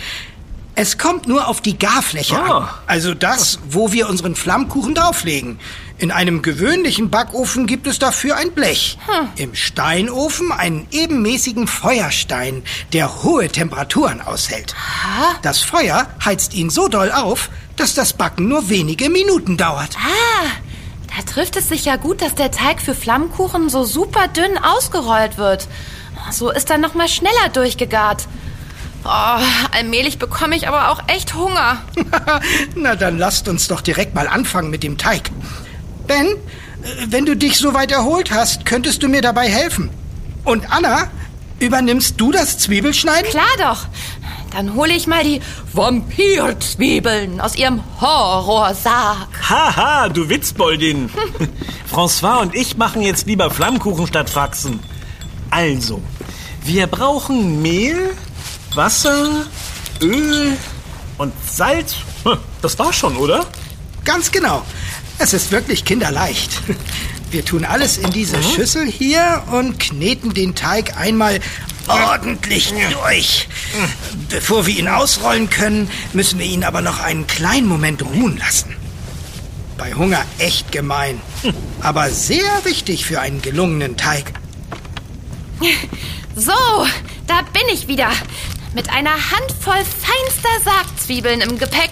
Es 0.77 0.97
kommt 0.97 1.27
nur 1.27 1.47
auf 1.47 1.61
die 1.61 1.77
Garfläche 1.77 2.37
Ah. 2.37 2.57
an. 2.57 2.69
Also 2.87 3.13
das, 3.13 3.59
wo 3.69 3.91
wir 3.93 4.09
unseren 4.09 4.35
Flammkuchen 4.35 4.93
drauflegen. 4.93 5.59
In 5.97 6.11
einem 6.11 6.41
gewöhnlichen 6.41 7.09
Backofen 7.09 7.67
gibt 7.67 7.87
es 7.87 7.99
dafür 7.99 8.35
ein 8.35 8.51
Blech. 8.51 8.97
Im 9.37 9.55
Steinofen 9.55 10.51
einen 10.51 10.85
ebenmäßigen 10.91 11.67
Feuerstein, 11.67 12.63
der 12.91 13.23
hohe 13.23 13.47
Temperaturen 13.47 14.19
aushält. 14.19 14.75
Das 15.41 15.61
Feuer 15.61 16.07
heizt 16.25 16.53
ihn 16.53 16.69
so 16.69 16.89
doll 16.89 17.13
auf, 17.13 17.49
dass 17.77 17.93
das 17.93 18.11
Backen 18.11 18.49
nur 18.49 18.67
wenige 18.67 19.09
Minuten 19.09 19.55
dauert. 19.55 19.95
Ah, 19.97 20.47
da 21.15 21.23
trifft 21.23 21.55
es 21.55 21.69
sich 21.69 21.85
ja 21.85 21.95
gut, 21.95 22.21
dass 22.21 22.35
der 22.35 22.51
Teig 22.51 22.81
für 22.81 22.95
Flammkuchen 22.95 23.69
so 23.69 23.83
super 23.83 24.27
dünn 24.27 24.57
ausgerollt 24.57 25.37
wird. 25.37 25.67
So 26.31 26.49
ist 26.49 26.69
er 26.69 26.77
noch 26.77 26.93
mal 26.93 27.07
schneller 27.07 27.49
durchgegart. 27.53 28.27
Oh, 29.05 29.41
allmählich 29.71 30.17
bekomme 30.17 30.55
ich 30.55 30.67
aber 30.67 30.89
auch 30.89 31.01
echt 31.07 31.35
Hunger. 31.35 31.81
Na, 32.75 32.95
dann 32.95 33.19
lasst 33.19 33.47
uns 33.47 33.67
doch 33.67 33.81
direkt 33.81 34.15
mal 34.15 34.27
anfangen 34.27 34.71
mit 34.71 34.81
dem 34.81 34.97
Teig. 34.97 35.29
Ben, 36.07 36.27
wenn 37.07 37.25
du 37.25 37.35
dich 37.35 37.57
so 37.57 37.73
weit 37.73 37.91
erholt 37.91 38.31
hast, 38.31 38.65
könntest 38.65 39.03
du 39.03 39.07
mir 39.07 39.21
dabei 39.21 39.47
helfen. 39.47 39.91
Und 40.43 40.71
Anna, 40.71 41.09
übernimmst 41.59 42.19
du 42.19 42.31
das 42.31 42.57
Zwiebelschneiden? 42.57 43.29
Klar 43.29 43.45
doch. 43.59 43.85
Dann 44.55 44.73
hole 44.73 44.93
ich 44.93 45.05
mal 45.05 45.21
die 45.21 45.41
Vampirzwiebeln 45.73 47.41
aus 47.41 47.57
ihrem 47.57 47.81
Horrorsarg. 47.99 49.27
Haha, 49.49 50.07
du 50.07 50.29
Witzboldin. 50.29 51.09
François 51.93 52.39
und 52.41 52.55
ich 52.55 52.77
machen 52.77 53.01
jetzt 53.01 53.27
lieber 53.27 53.51
Flammkuchen 53.51 54.07
statt 54.07 54.29
Faxen. 54.29 54.79
Also, 55.49 56.01
wir 56.63 56.87
brauchen 56.87 57.61
Mehl, 57.61 58.15
Wasser, 58.73 59.45
Öl 60.01 60.55
und 61.17 61.33
Salz. 61.45 61.95
Hm, 62.23 62.37
Das 62.61 62.79
war 62.79 62.93
schon, 62.93 63.17
oder? 63.17 63.45
Ganz 64.05 64.31
genau. 64.31 64.63
Es 65.19 65.33
ist 65.33 65.51
wirklich 65.51 65.83
kinderleicht. 65.83 66.61
Wir 67.29 67.43
tun 67.43 67.65
alles 67.65 67.97
in 67.97 68.09
diese 68.11 68.41
Schüssel 68.41 68.85
hier 68.87 69.43
und 69.51 69.79
kneten 69.79 70.33
den 70.33 70.55
Teig 70.55 70.97
einmal 70.97 71.41
ordentlich 71.87 72.73
durch. 72.91 73.47
Bevor 74.29 74.65
wir 74.65 74.77
ihn 74.77 74.87
ausrollen 74.87 75.49
können, 75.49 75.89
müssen 76.13 76.39
wir 76.39 76.45
ihn 76.45 76.63
aber 76.63 76.81
noch 76.81 76.99
einen 76.99 77.27
kleinen 77.27 77.67
Moment 77.67 78.03
ruhen 78.03 78.37
lassen. 78.37 78.75
Bei 79.77 79.93
Hunger 79.93 80.23
echt 80.39 80.71
gemein, 80.71 81.21
aber 81.81 82.09
sehr 82.09 82.63
wichtig 82.63 83.05
für 83.05 83.19
einen 83.19 83.41
gelungenen 83.41 83.97
Teig. 83.97 84.33
So, 86.37 86.51
da 87.27 87.43
bin 87.53 87.63
ich 87.71 87.87
wieder. 87.87 88.09
Mit 88.73 88.89
einer 88.89 89.13
Handvoll 89.13 89.85
feinster 89.85 90.63
Sargzwiebeln 90.65 91.39
im 91.39 91.57
Gepäck. 91.57 91.91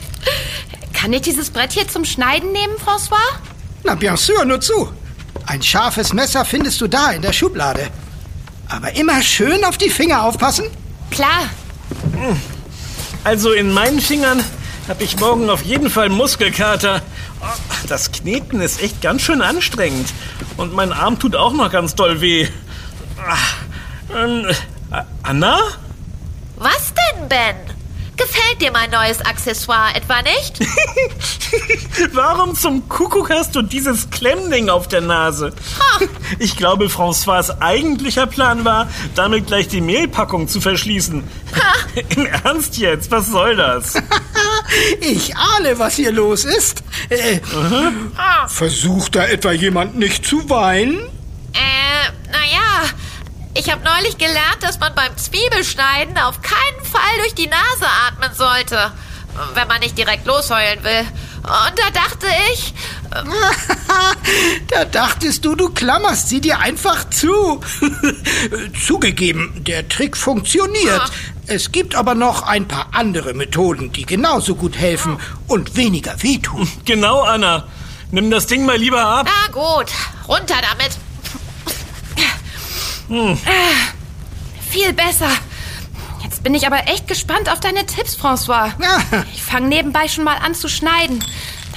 Kann 0.91 1.13
ich 1.13 1.21
dieses 1.21 1.49
Brett 1.49 1.71
hier 1.71 1.88
zum 1.88 2.03
Schneiden 2.03 2.51
nehmen, 2.51 2.73
François? 2.86 3.15
Na 3.86 3.95
bien 3.95 4.17
sûr, 4.17 4.43
nur 4.43 4.60
zu. 4.60 4.91
Ein 5.45 5.62
scharfes 5.62 6.12
Messer 6.12 6.43
findest 6.43 6.82
du 6.82 6.88
da 6.89 7.12
in 7.12 7.21
der 7.21 7.32
Schublade. 7.32 7.89
Aber 8.73 8.95
immer 8.95 9.21
schön 9.21 9.63
auf 9.65 9.77
die 9.77 9.91
Finger 9.91 10.23
aufpassen. 10.23 10.65
Klar. 11.12 11.43
Also 13.23 13.51
in 13.51 13.71
meinen 13.71 13.99
Fingern 14.01 14.43
habe 14.88 15.03
ich 15.03 15.19
morgen 15.19 15.47
auf 15.51 15.62
jeden 15.62 15.91
Fall 15.91 16.09
Muskelkater. 16.09 17.03
Oh, 17.39 17.45
Das 17.88 18.12
Kneten 18.12 18.62
ist 18.62 18.81
echt 18.81 18.99
ganz 19.01 19.21
schön 19.21 19.43
anstrengend. 19.43 20.09
Und 20.57 20.73
mein 20.73 20.91
Arm 20.91 21.19
tut 21.19 21.36
auch 21.36 21.53
noch 21.53 21.71
ganz 21.71 21.93
doll 21.93 22.19
weh. 22.19 22.47
Ah, 23.23 23.38
ähm, 24.17 24.45
äh, 24.91 25.03
Anna? 25.21 25.59
Was 26.57 26.93
denn, 26.95 27.29
Ben? 27.29 27.55
Gefällt 28.23 28.62
dir 28.62 28.71
mein 28.71 28.89
neues 28.89 29.19
Accessoire 29.19 29.95
etwa 29.95 30.21
nicht? 30.21 30.59
Warum 32.13 32.55
zum 32.55 32.88
Kuckuck 32.88 33.29
hast 33.29 33.53
du 33.53 33.62
dieses 33.62 34.09
Klemmding 34.12 34.69
auf 34.69 34.88
der 34.88 35.01
Nase? 35.01 35.53
Ich 36.39 36.57
glaube, 36.57 36.86
François' 36.88 37.62
eigentlicher 37.62 38.25
Plan 38.25 38.65
war, 38.65 38.89
damit 39.13 39.47
gleich 39.47 39.67
die 39.67 39.81
Mehlpackung 39.81 40.47
zu 40.47 40.62
verschließen. 40.62 41.23
Im 42.15 42.25
Ernst 42.25 42.77
jetzt? 42.77 43.12
Was 43.12 43.27
soll 43.27 43.55
das? 43.55 43.93
Ich 44.99 45.36
ahne, 45.38 45.77
was 45.77 45.95
hier 45.95 46.12
los 46.12 46.45
ist. 46.45 46.83
Äh, 47.09 47.39
versucht 48.47 49.15
da 49.15 49.25
etwa 49.25 49.51
jemand 49.51 49.95
nicht 49.97 50.25
zu 50.25 50.49
weinen? 50.49 50.97
Äh, 51.53 52.31
naja, 52.31 52.89
ich 53.56 53.72
habe 53.72 53.84
neulich 53.84 54.18
gelernt, 54.18 54.58
dass 54.62 54.80
man 54.80 54.94
beim 54.96 55.16
Zwiebelschneiden 55.18 56.18
auf 56.18 56.42
keinen 56.42 56.86
Fall 56.86 57.18
durch 57.20 57.34
die 57.36 57.48
Nase 57.48 57.86
atmen 58.08 58.34
sollte, 58.34 58.92
wenn 59.54 59.68
man 59.68 59.80
nicht 59.80 59.98
direkt 59.98 60.26
losheulen 60.26 60.84
will. 60.84 61.06
Und 61.44 61.74
da 61.78 61.89
dachte 61.94 62.28
ich, 62.54 62.74
Da 64.68 64.86
dachtest 64.86 65.46
du, 65.46 65.56
du 65.56 65.70
klammerst 65.70 66.30
sie 66.30 66.42
dir 66.42 66.60
einfach 66.60 67.10
zu. 67.10 67.62
Zugegeben, 68.86 69.63
der 69.63 69.88
Trick 69.88 70.18
funktioniert. 70.18 71.02
Ah. 71.02 71.10
Es 71.46 71.72
gibt 71.72 71.96
aber 71.96 72.16
noch 72.16 72.44
ein 72.44 72.68
paar 72.68 72.88
andere 72.94 73.34
Methoden, 73.34 73.92
die 73.92 74.06
genauso 74.06 74.56
gut 74.56 74.78
helfen 74.78 75.20
und 75.48 75.76
weniger 75.76 76.24
wehtun. 76.24 76.70
Genau, 76.86 77.22
Anna. 77.22 77.68
Nimm 78.12 78.32
das 78.32 78.48
Ding 78.48 78.66
mal 78.66 78.78
lieber 78.78 79.04
ab. 79.04 79.28
na 79.28 79.52
gut, 79.52 79.92
runter 80.28 80.56
damit. 80.62 80.92
Viel 84.69 84.93
besser. 84.93 85.30
Jetzt 86.23 86.43
bin 86.43 86.56
ich 86.56 86.65
aber 86.65 86.88
echt 86.88 87.08
gespannt 87.08 87.52
auf 87.52 87.60
deine 87.60 87.86
Tipps, 87.86 88.17
François. 88.17 88.71
Ja. 88.82 88.97
Ich 89.34 89.43
fange 89.43 89.67
nebenbei 89.67 90.08
schon 90.08 90.23
mal 90.23 90.38
an 90.38 90.56
zu 90.56 90.67
schneiden. 90.67 91.23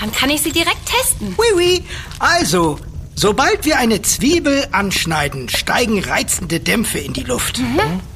Dann 0.01 0.13
kann 0.13 0.31
ich 0.31 0.43
sie 0.43 0.53
direkt 0.53 0.87
testen. 0.87 1.35
Oui, 1.37 1.47
oui. 1.55 1.85
Also, 2.19 2.79
sobald 3.15 3.65
wir 3.65 3.79
eine 3.79 4.03
Zwiebel 4.03 4.67
anschneiden, 4.73 5.49
steigen 5.49 6.03
reizende 6.03 6.61
Dämpfe 6.61 6.99
in 6.99 7.13
die 7.13 7.25
Luft. 7.25 7.61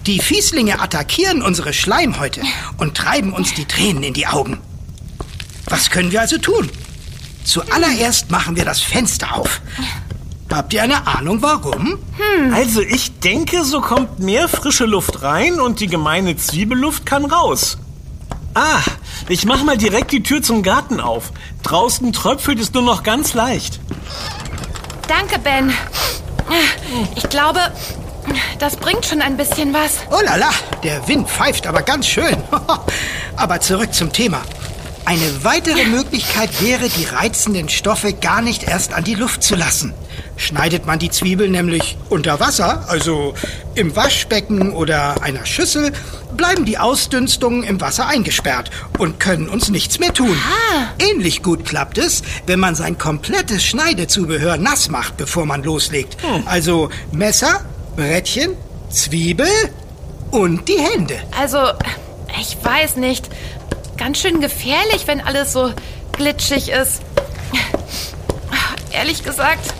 Die 0.07 0.19
Fieslinge 0.21 0.81
attackieren 0.81 1.43
unsere 1.43 1.73
Schleimhäute 1.73 2.43
und 2.79 2.97
treiben 2.97 3.33
uns 3.33 3.55
die 3.55 3.65
Tränen 3.65 4.03
in 4.03 4.15
die 4.15 4.27
Augen. 4.27 4.59
Was 5.67 5.91
können 5.91 6.13
wir 6.13 6.21
also 6.21 6.39
tun? 6.39 6.71
Zuallererst 7.45 8.31
machen 8.31 8.57
wir 8.57 8.65
das 8.65 8.81
Fenster 8.81 9.37
auf. 9.37 9.61
Habt 10.53 10.73
ihr 10.75 10.83
eine 10.83 11.07
Ahnung, 11.07 11.43
warum? 11.43 11.99
Also 12.53 12.81
ich 12.81 13.21
denke, 13.21 13.65
so 13.65 13.81
kommt 13.81 14.19
mehr 14.19 14.49
frische 14.49 14.85
Luft 14.85 15.23
rein 15.23 15.61
und 15.61 15.81
die 15.81 15.87
gemeine 15.87 16.37
Zwiebelluft 16.37 17.07
kann 17.07 17.25
raus. 17.25 17.79
Ah, 18.55 18.81
ich 19.29 19.45
mach 19.45 19.63
mal 19.63 19.79
direkt 19.79 20.11
die 20.11 20.23
Tür 20.23 20.43
zum 20.43 20.63
Garten 20.63 21.01
auf. 21.01 21.33
Draußen 21.63 22.13
tröpfelt 22.13 22.59
es 22.59 22.73
nur 22.73 22.83
noch 22.83 23.05
ganz 23.05 23.33
leicht. 23.33 23.79
Danke, 25.07 25.39
Ben. 25.39 25.73
Ich 27.15 27.29
glaube, 27.29 27.61
das 28.59 28.77
bringt 28.77 29.07
schon 29.07 29.23
ein 29.23 29.37
bisschen 29.37 29.73
was. 29.73 29.99
Oh 30.11 30.21
la 30.25 30.35
la, 30.35 30.51
der 30.83 31.07
Wind 31.07 31.29
pfeift 31.29 31.69
aber 31.69 31.83
ganz 31.83 32.09
schön. 32.09 32.37
aber 33.37 33.61
zurück 33.61 33.95
zum 33.95 34.13
Thema. 34.13 34.43
Eine 35.05 35.45
weitere 35.45 35.87
Möglichkeit 35.87 36.61
wäre, 36.61 36.89
die 36.89 37.05
reizenden 37.05 37.69
Stoffe 37.69 38.13
gar 38.13 38.43
nicht 38.43 38.65
erst 38.65 38.93
an 38.93 39.05
die 39.05 39.15
Luft 39.15 39.43
zu 39.43 39.57
lassen. 39.57 39.95
Schneidet 40.41 40.87
man 40.87 40.99
die 40.99 41.11
Zwiebel 41.11 41.51
nämlich 41.51 41.99
unter 42.09 42.41
Wasser, 42.41 42.87
also 42.89 43.35
im 43.75 43.95
Waschbecken 43.95 44.73
oder 44.73 45.23
einer 45.23 45.45
Schüssel, 45.45 45.93
bleiben 46.35 46.65
die 46.65 46.79
Ausdünstungen 46.79 47.63
im 47.63 47.79
Wasser 47.83 48.07
eingesperrt 48.07 48.71
und 48.97 49.21
können 49.21 49.51
uns 49.51 49.69
nichts 49.69 49.99
mehr 49.99 50.15
tun. 50.15 50.35
Ähnlich 50.99 51.43
gut 51.43 51.67
klappt 51.67 51.99
es, 51.99 52.23
wenn 52.47 52.59
man 52.59 52.75
sein 52.75 52.97
komplettes 52.97 53.63
Schneidezubehör 53.63 54.57
nass 54.57 54.89
macht, 54.89 55.19
bevor 55.19 55.45
man 55.45 55.63
loslegt. 55.63 56.17
Also 56.47 56.89
Messer, 57.13 57.61
Brettchen, 57.95 58.57
Zwiebel 58.89 59.47
und 60.31 60.67
die 60.69 60.79
Hände. 60.79 61.21
Also, 61.39 61.59
ich 62.41 62.57
weiß 62.63 62.97
nicht. 62.97 63.29
Ganz 63.99 64.21
schön 64.21 64.41
gefährlich, 64.41 65.03
wenn 65.07 65.21
alles 65.21 65.53
so 65.53 65.71
glitschig 66.13 66.71
ist. 66.71 67.03
Ehrlich 68.91 69.23
gesagt, 69.23 69.75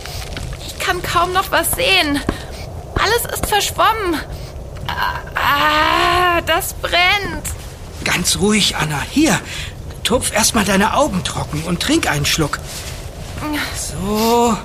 kann 0.91 1.01
kaum 1.03 1.33
noch 1.33 1.51
was 1.51 1.71
sehen. 1.71 2.19
Alles 2.95 3.33
ist 3.33 3.45
verschwommen. 3.45 4.19
Ah, 5.35 6.41
das 6.45 6.73
brennt. 6.73 7.45
Ganz 8.03 8.37
ruhig, 8.39 8.75
Anna. 8.75 9.01
Hier, 9.09 9.39
tupf 10.03 10.33
erstmal 10.33 10.65
deine 10.65 10.95
Augen 10.95 11.23
trocken 11.23 11.63
und 11.63 11.81
trink 11.81 12.09
einen 12.09 12.25
Schluck. 12.25 12.59
So. 13.77 14.57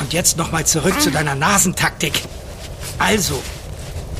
Und 0.00 0.12
jetzt 0.12 0.36
nochmal 0.36 0.64
zurück 0.64 1.00
zu 1.00 1.10
deiner 1.10 1.34
Nasentaktik. 1.34 2.22
Also, 2.98 3.42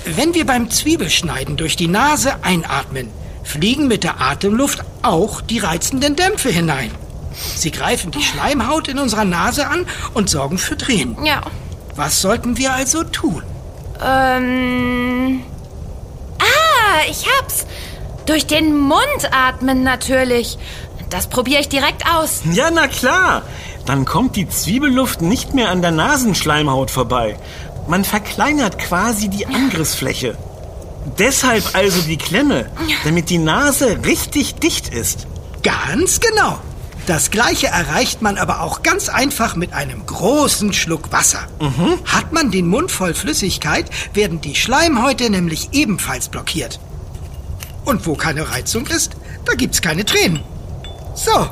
wenn 0.05 0.35
wir 0.35 0.47
beim 0.47 0.71
Zwiebelschneiden 0.71 1.57
durch 1.57 1.77
die 1.77 1.87
Nase 1.87 2.43
einatmen, 2.43 3.11
fliegen 3.45 3.87
mit 3.87 4.03
der 4.03 4.21
Atemluft 4.21 4.83
auch 5.03 5.41
die 5.41 5.61
reizenden 5.61 6.17
Dämpfe 6.17 6.49
hinein. 6.51 6.91
Sie 7.57 7.71
greifen 7.71 8.11
die 8.11 8.23
Schleimhaut 8.23 8.89
in 8.89 8.99
unserer 8.99 9.25
Nase 9.25 9.67
an 9.67 9.87
und 10.15 10.31
sorgen 10.31 10.59
für 10.59 10.77
Tränen. 10.77 11.25
Ja. 11.25 11.43
Was 11.97 12.21
sollten 12.21 12.57
wir 12.57 12.73
also 12.73 13.05
tun? 13.05 13.43
Ähm. 14.05 15.43
Ah, 16.39 17.03
ich 17.09 17.27
hab's. 17.39 17.67
Durch 18.27 18.47
den 18.47 18.77
Mund 18.77 19.01
atmen 19.33 19.83
natürlich. 19.83 20.59
Das 21.11 21.29
probiere 21.29 21.61
ich 21.61 21.69
direkt 21.69 22.05
aus. 22.07 22.43
Ja, 22.53 22.71
na 22.73 22.89
klar. 22.89 23.43
Dann 23.87 24.05
kommt 24.05 24.37
die 24.37 24.49
Zwiebelluft 24.49 25.21
nicht 25.21 25.55
mehr 25.55 25.71
an 25.71 25.83
der 25.83 25.91
Nasenschleimhaut 25.91 26.91
vorbei. 26.91 27.37
Man 27.87 28.05
verkleinert 28.05 28.79
quasi 28.79 29.29
die 29.29 29.47
Angriffsfläche. 29.47 30.37
Deshalb 31.19 31.75
also 31.75 32.01
die 32.01 32.17
Klemme, 32.17 32.71
damit 33.05 33.29
die 33.29 33.39
Nase 33.39 33.99
richtig 34.05 34.55
dicht 34.55 34.89
ist. 34.89 35.27
Ganz 35.63 36.21
genau. 36.21 36.59
Das 37.07 37.31
gleiche 37.31 37.67
erreicht 37.67 38.23
man 38.23 38.39
aber 38.39 38.63
auch 38.63 38.83
ganz 38.83 39.09
einfach 39.09 39.57
mit 39.57 39.75
einem 39.75 40.07
großen 40.07 40.73
Schluck 40.73 41.13
Wasser. 41.13 41.47
Hat 42.07 42.33
man 42.33 42.51
den 42.51 42.67
Mund 42.67 42.91
voll 42.91 43.15
Flüssigkeit, 43.15 43.91
werden 44.15 44.41
die 44.41 44.55
Schleimhäute 44.55 45.29
nämlich 45.29 45.69
ebenfalls 45.73 46.29
blockiert. 46.29 46.81
Und 47.85 48.07
wo 48.07 48.15
keine 48.15 48.51
Reizung 48.51 48.87
ist, 48.87 49.13
da 49.45 49.55
gibt's 49.55 49.83
keine 49.83 50.05
Tränen. 50.05 50.41
So, 51.15 51.47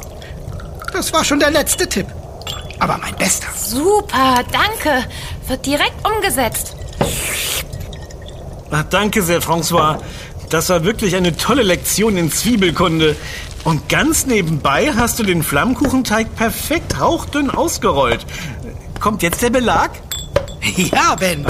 das 0.93 1.13
war 1.13 1.25
schon 1.25 1.41
der 1.41 1.51
letzte 1.51 1.87
Tipp. 1.87 2.07
Aber 2.79 2.99
mein 2.99 3.15
bester. 3.17 3.49
Super, 3.57 4.43
danke. 4.51 5.07
Wird 5.47 5.67
direkt 5.67 6.07
umgesetzt. 6.07 6.75
Ach, 8.71 8.85
danke 8.89 9.23
sehr, 9.23 9.43
François. 9.43 9.99
Das 10.49 10.69
war 10.69 10.83
wirklich 10.85 11.15
eine 11.15 11.37
tolle 11.37 11.63
Lektion 11.63 12.17
in 12.17 12.33
Zwiebelkunde. 12.33 13.17
Und 13.65 13.89
ganz 13.89 14.27
nebenbei 14.27 14.93
hast 14.95 15.19
du 15.19 15.23
den 15.23 15.43
Flammkuchenteig 15.43 16.35
perfekt 16.35 16.99
hauchdünn 16.99 17.51
ausgerollt. 17.51 18.27
Kommt 19.01 19.23
jetzt 19.23 19.43
der 19.43 19.51
Belag? 19.51 19.91
Ja, 20.77 21.17
Ben. 21.17 21.45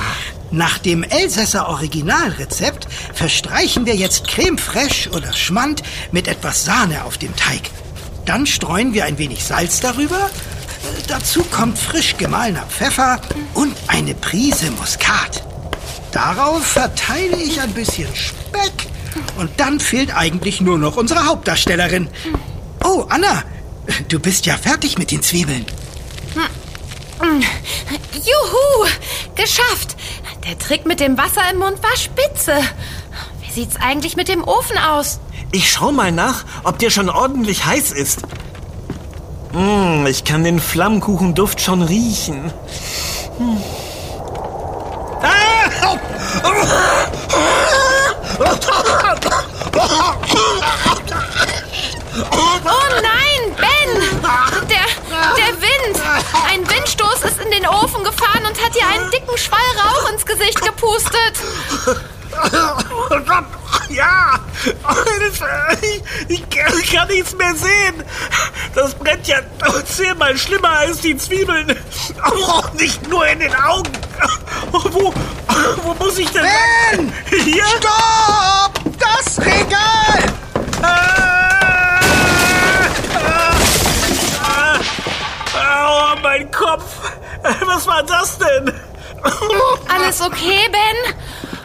Nach 0.50 0.78
dem 0.78 1.02
Elsässer 1.02 1.68
Originalrezept 1.68 2.86
verstreichen 3.14 3.86
wir 3.86 3.94
jetzt 3.94 4.26
Creme 4.26 4.58
fraiche 4.58 5.10
oder 5.10 5.32
Schmand 5.32 5.82
mit 6.12 6.28
etwas 6.28 6.64
Sahne 6.64 7.04
auf 7.04 7.18
dem 7.18 7.34
Teig. 7.36 7.70
Dann 8.24 8.46
streuen 8.46 8.94
wir 8.94 9.04
ein 9.04 9.18
wenig 9.18 9.44
Salz 9.44 9.80
darüber. 9.80 10.30
Dazu 11.08 11.42
kommt 11.44 11.78
frisch 11.78 12.16
gemahlener 12.16 12.66
Pfeffer 12.66 13.20
und 13.54 13.74
eine 13.86 14.14
Prise 14.14 14.70
Muskat. 14.72 15.42
Darauf 16.10 16.64
verteile 16.64 17.36
ich 17.36 17.60
ein 17.60 17.72
bisschen 17.72 18.08
Speck 18.14 18.91
und 19.36 19.50
dann 19.58 19.80
fehlt 19.80 20.14
eigentlich 20.14 20.60
nur 20.60 20.78
noch 20.78 20.96
unsere 20.96 21.26
Hauptdarstellerin. 21.26 22.08
Oh, 22.84 23.06
Anna, 23.08 23.42
du 24.08 24.18
bist 24.18 24.46
ja 24.46 24.56
fertig 24.56 24.98
mit 24.98 25.10
den 25.10 25.22
Zwiebeln. 25.22 25.66
Juhu, 28.12 28.88
geschafft. 29.34 29.96
Der 30.48 30.58
Trick 30.58 30.86
mit 30.86 31.00
dem 31.00 31.16
Wasser 31.16 31.42
im 31.52 31.58
Mund 31.58 31.82
war 31.82 31.96
spitze. 31.96 32.56
Wie 33.40 33.52
sieht's 33.52 33.76
eigentlich 33.76 34.16
mit 34.16 34.28
dem 34.28 34.42
Ofen 34.44 34.78
aus? 34.78 35.20
Ich 35.52 35.70
schau 35.70 35.92
mal 35.92 36.12
nach, 36.12 36.44
ob 36.64 36.78
der 36.78 36.90
schon 36.90 37.10
ordentlich 37.10 37.64
heiß 37.64 37.92
ist. 37.92 38.22
Hm, 39.52 40.06
ich 40.06 40.24
kann 40.24 40.44
den 40.44 40.60
Flammkuchenduft 40.60 41.60
schon 41.60 41.82
riechen. 41.82 42.52
Hm. 43.38 43.62
Ah! 45.22 45.52
Oh 52.64 53.00
nein, 53.02 53.56
Ben! 53.56 53.90
Der, 54.68 54.86
der 55.36 55.60
Wind! 55.60 56.00
Ein 56.50 56.68
Windstoß 56.68 57.22
ist 57.22 57.40
in 57.40 57.50
den 57.50 57.66
Ofen 57.66 58.04
gefahren 58.04 58.44
und 58.46 58.64
hat 58.64 58.74
dir 58.74 58.86
einen 58.86 59.10
dicken 59.10 59.36
Schwall 59.38 59.60
Rauch 59.78 60.10
ins 60.10 60.24
Gesicht 60.24 60.60
gepustet. 60.60 61.34
Ja! 63.90 64.38
Ich, 65.80 66.02
ich 66.28 66.50
kann 66.92 67.08
nichts 67.08 67.34
mehr 67.36 67.54
sehen. 67.54 68.04
Das 68.74 68.94
brennt 68.94 69.26
ja 69.26 69.38
zehnmal 69.84 70.36
schlimmer 70.38 70.70
als 70.70 71.00
die 71.00 71.16
Zwiebeln. 71.16 71.76
Oh, 72.24 72.62
nicht 72.74 73.06
nur 73.08 73.26
in 73.26 73.40
den 73.40 73.54
Augen. 73.54 73.92
Wo, 74.70 75.12
wo 75.82 75.94
muss 75.94 76.18
ich 76.18 76.30
denn... 76.30 76.42
Ben! 76.42 77.12
Hier? 77.44 77.64
Stopp! 77.64 78.80
Das 78.98 79.38
Regal! 79.38 80.32
Ah! 80.82 82.00
Ah! 83.14 84.78
Ah! 85.54 86.14
Oh, 86.14 86.21
mein 86.32 86.50
Kopf. 86.50 86.84
Was 87.66 87.86
war 87.86 88.02
das 88.04 88.38
denn? 88.38 88.72
Alles 89.94 90.20
okay, 90.22 90.60
Ben? 90.70 91.14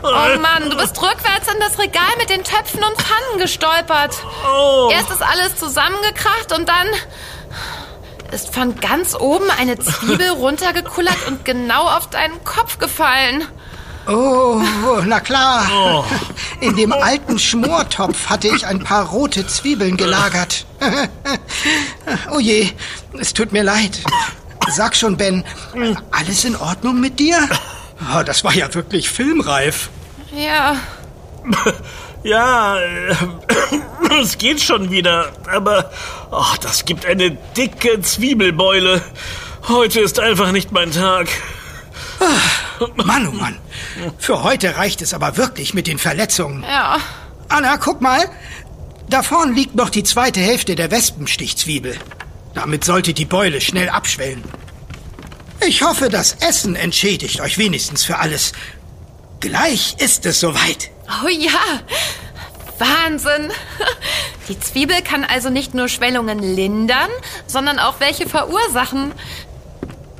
Oh 0.03 0.39
Mann, 0.41 0.69
du 0.69 0.77
bist 0.77 1.01
rückwärts 1.01 1.51
in 1.51 1.59
das 1.59 1.79
Regal 1.79 2.11
mit 2.17 2.29
den 2.29 2.43
Töpfen 2.43 2.83
und 2.83 3.01
Pfannen 3.01 3.39
gestolpert. 3.39 4.15
Oh. 4.45 4.89
Erst 4.91 5.09
ist 5.09 5.23
alles 5.23 5.55
zusammengekracht 5.55 6.51
und 6.55 6.67
dann 6.67 6.87
ist 8.31 8.53
von 8.53 8.75
ganz 8.79 9.15
oben 9.15 9.49
eine 9.57 9.79
Zwiebel 9.79 10.29
runtergekullert 10.37 11.27
und 11.27 11.45
genau 11.45 11.87
auf 11.87 12.09
deinen 12.09 12.43
Kopf 12.43 12.77
gefallen. 12.77 13.47
Oh, 14.07 14.61
na 15.05 15.19
klar. 15.19 16.05
In 16.61 16.75
dem 16.75 16.93
alten 16.93 17.39
Schmortopf 17.39 18.27
hatte 18.27 18.47
ich 18.47 18.65
ein 18.65 18.79
paar 18.83 19.07
rote 19.07 19.47
Zwiebeln 19.47 19.97
gelagert. 19.97 20.65
Oh 22.31 22.39
je, 22.39 22.69
es 23.19 23.33
tut 23.33 23.51
mir 23.51 23.63
leid. 23.63 23.99
Sag 24.69 24.95
schon, 24.95 25.17
Ben, 25.17 25.43
alles 26.11 26.43
in 26.45 26.55
Ordnung 26.55 26.99
mit 26.99 27.19
dir? 27.19 27.37
Oh, 28.15 28.23
das 28.23 28.43
war 28.43 28.53
ja 28.53 28.73
wirklich 28.73 29.09
filmreif. 29.09 29.89
Ja, 30.35 30.75
Ja, 32.23 32.77
äh, 32.79 33.15
es 34.21 34.37
geht 34.37 34.61
schon 34.61 34.91
wieder, 34.91 35.31
aber 35.49 35.91
oh, 36.31 36.43
das 36.61 36.83
gibt 36.83 37.05
eine 37.05 37.31
dicke 37.55 38.01
Zwiebelbeule. 38.01 39.01
Heute 39.67 40.01
ist 40.01 40.19
einfach 40.19 40.51
nicht 40.51 40.71
mein 40.71 40.91
Tag. 40.91 41.29
Mann, 42.95 43.27
oh 43.27 43.31
Mann. 43.31 43.57
Für 44.17 44.43
heute 44.43 44.75
reicht 44.75 45.01
es 45.01 45.13
aber 45.13 45.37
wirklich 45.37 45.73
mit 45.73 45.87
den 45.87 45.99
Verletzungen. 45.99 46.63
ja. 46.63 46.97
Anna, 47.49 47.77
guck 47.77 48.01
mal. 48.01 48.25
Da 49.09 49.23
vorn 49.23 49.55
liegt 49.55 49.75
noch 49.75 49.89
die 49.89 50.03
zweite 50.03 50.41
Hälfte 50.41 50.75
der 50.75 50.91
Wespenstichzwiebel. 50.91 51.97
Damit 52.57 52.83
sollte 52.83 53.13
die 53.13 53.25
Beule 53.25 53.61
schnell 53.61 53.87
abschwellen. 53.87 54.43
Ich 55.65 55.83
hoffe, 55.83 56.09
das 56.09 56.37
Essen 56.39 56.75
entschädigt 56.75 57.39
euch 57.39 57.59
wenigstens 57.59 58.03
für 58.03 58.17
alles. 58.17 58.51
Gleich 59.41 59.95
ist 59.99 60.25
es 60.25 60.39
soweit. 60.39 60.89
Oh 61.23 61.27
ja, 61.27 61.59
Wahnsinn. 62.79 63.51
Die 64.49 64.59
Zwiebel 64.59 65.03
kann 65.03 65.23
also 65.23 65.51
nicht 65.51 65.75
nur 65.75 65.87
Schwellungen 65.87 66.39
lindern, 66.39 67.11
sondern 67.45 67.77
auch 67.77 67.99
welche 67.99 68.27
verursachen. 68.27 69.11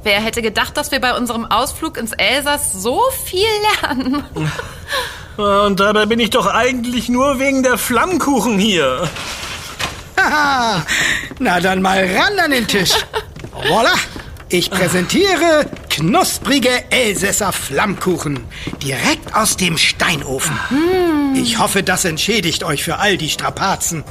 Wer 0.04 0.22
hätte 0.22 0.44
gedacht, 0.44 0.78
dass 0.78 0.92
wir 0.92 1.02
bei 1.02 1.18
unserem 1.18 1.46
Ausflug 1.46 1.98
ins 1.98 2.12
Elsass 2.12 2.72
so 2.72 3.02
viel 3.26 3.50
lernen? 3.82 4.24
Und 5.38 5.80
dabei 5.80 6.06
bin 6.06 6.20
ich 6.20 6.30
doch 6.30 6.46
eigentlich 6.46 7.10
nur 7.10 7.40
wegen 7.40 7.64
der 7.64 7.80
Flammkuchen 7.80 8.60
hier. 8.60 9.10
Na 11.40 11.60
dann 11.60 11.82
mal 11.82 12.06
ran 12.06 12.40
an 12.40 12.52
den 12.52 12.68
Tisch. 12.68 12.92
Voila. 13.52 13.94
Ich 14.50 14.72
präsentiere 14.72 15.70
knusprige 15.90 16.70
Elsässer 16.90 17.52
Flammkuchen. 17.52 18.46
Direkt 18.82 19.36
aus 19.36 19.58
dem 19.58 19.78
Steinofen. 19.78 20.58
Ich 21.36 21.60
hoffe, 21.60 21.84
das 21.84 22.06
entschädigt 22.06 22.64
euch 22.64 22.84
für 22.84 23.00
all 23.00 23.18
die 23.18 23.30
Strapazen. 23.30 24.06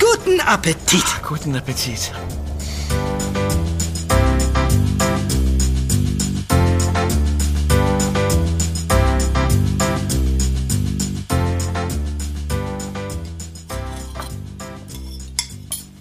Guten 0.00 0.40
Appetit. 0.40 1.04
Guten 1.22 1.54
Appetit. 1.54 2.10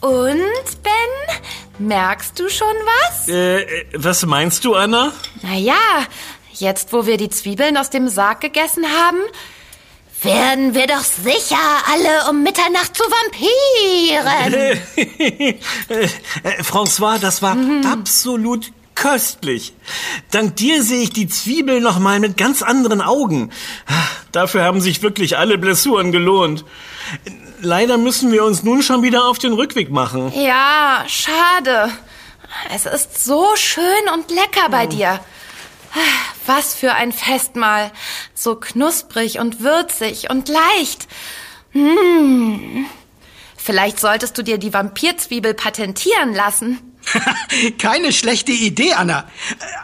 Und, 0.10 0.82
Ben, 0.82 1.88
merkst 1.88 2.40
du 2.40 2.50
schon 2.50 2.68
was? 2.68 3.28
Äh, 3.28 3.62
äh, 3.62 3.86
was 3.94 4.26
meinst 4.26 4.66
du, 4.66 4.74
Anna? 4.74 5.14
Naja, 5.44 5.76
jetzt 6.52 6.92
wo 6.94 7.06
wir 7.06 7.18
die 7.18 7.30
Zwiebeln 7.30 7.78
aus 7.78 7.92
dem 7.92 8.08
Sarg 8.08 8.42
gegessen 8.42 8.86
haben, 8.86 9.20
Werden 10.24 10.74
wir 10.74 10.88
doch 10.88 11.04
sicher 11.04 11.58
alle 11.94 12.30
um 12.30 12.42
Mitternacht 12.42 12.98
zu 12.98 13.04
Vampiren. 13.04 14.54
äh, 15.90 16.04
äh, 16.04 16.08
François, 16.64 17.20
das 17.20 17.44
war 17.44 17.56
absolut 17.86 18.72
köstlich. 18.96 19.74
Dank 20.32 20.56
dir 20.56 20.84
sehe 20.84 21.04
ich 21.04 21.14
die 21.14 21.28
Zwiebel 21.28 21.82
noch 21.82 22.00
mal 22.00 22.20
mit 22.20 22.36
ganz 22.36 22.64
anderen 22.64 23.02
Augen. 23.02 23.52
Dafür 24.32 24.64
haben 24.64 24.82
sich 24.82 25.04
wirklich 25.04 25.38
alle 25.38 25.60
Blessuren 25.60 26.12
gelohnt. 26.12 26.66
Leider 27.62 27.98
müssen 27.98 28.32
wir 28.32 28.44
uns 28.44 28.64
nun 28.64 28.82
schon 28.82 29.04
wieder 29.04 29.26
auf 29.26 29.38
den 29.38 29.54
Rückweg 29.54 29.90
machen. 29.90 30.32
Ja, 30.34 31.04
schade. 31.08 31.92
Es 32.74 32.86
ist 32.86 33.24
so 33.24 33.46
schön 33.56 33.84
und 34.14 34.32
lecker 34.32 34.70
bei 34.70 34.88
dir. 34.88 35.20
Was 36.46 36.74
für 36.74 36.94
ein 36.94 37.12
Festmahl. 37.12 37.92
So 38.34 38.56
knusprig 38.56 39.40
und 39.40 39.62
würzig 39.62 40.30
und 40.30 40.50
leicht. 40.50 41.08
Mmh. 41.74 42.86
Vielleicht 43.58 44.00
solltest 44.00 44.38
du 44.38 44.44
dir 44.44 44.58
die 44.58 44.74
Vampirzwiebel 44.74 45.54
patentieren 45.54 46.34
lassen. 46.34 46.80
Keine 47.78 48.12
schlechte 48.14 48.52
Idee, 48.52 48.94
Anna. 48.94 49.26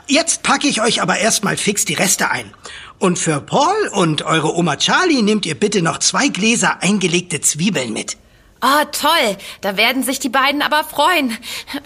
Jetzt 0.08 0.43
packe 0.43 0.68
ich 0.68 0.82
euch 0.82 1.02
aber 1.02 1.18
erstmal 1.18 1.58
fix 1.58 1.86
die 1.86 1.93
Reste 1.93 2.32
ein. 2.32 2.54
Und 3.00 3.20
für 3.20 3.41
Paul 3.41 3.89
und 3.93 4.22
eure 4.22 4.56
Oma 4.56 4.78
Charlie 4.78 5.22
nehmt 5.22 5.46
ihr 5.46 5.56
bitte 5.56 5.82
noch 5.82 6.00
zwei 6.00 6.30
Gläser 6.30 6.82
eingelegte 6.82 7.41
Zwiebeln 7.41 7.91
mit. 7.93 8.18
Oh, 8.62 8.86
toll. 8.91 9.38
Da 9.62 9.78
werden 9.78 10.04
sich 10.04 10.20
die 10.20 10.30
beiden 10.30 10.62
aber 10.62 10.84
freuen. 10.84 11.38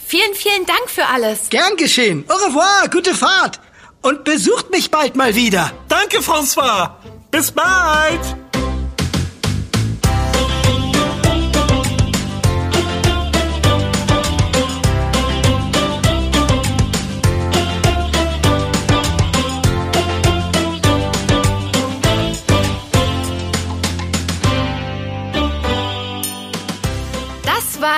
Vielen, 0.06 0.34
vielen 0.36 0.66
Dank 0.66 0.90
für 0.90 1.06
alles. 1.08 1.50
Gern 1.50 1.76
geschehen. 1.78 2.26
Au 2.28 2.36
revoir, 2.36 2.90
gute 2.90 3.16
Fahrt. 3.16 3.60
Und 4.02 4.24
besucht 4.24 4.70
mich 4.72 4.92
bald 4.92 5.16
mal 5.16 5.36
wieder. 5.36 5.72
Danke, 5.90 6.20
François. 6.20 6.92
Bis 7.32 7.52
bald. 7.52 8.22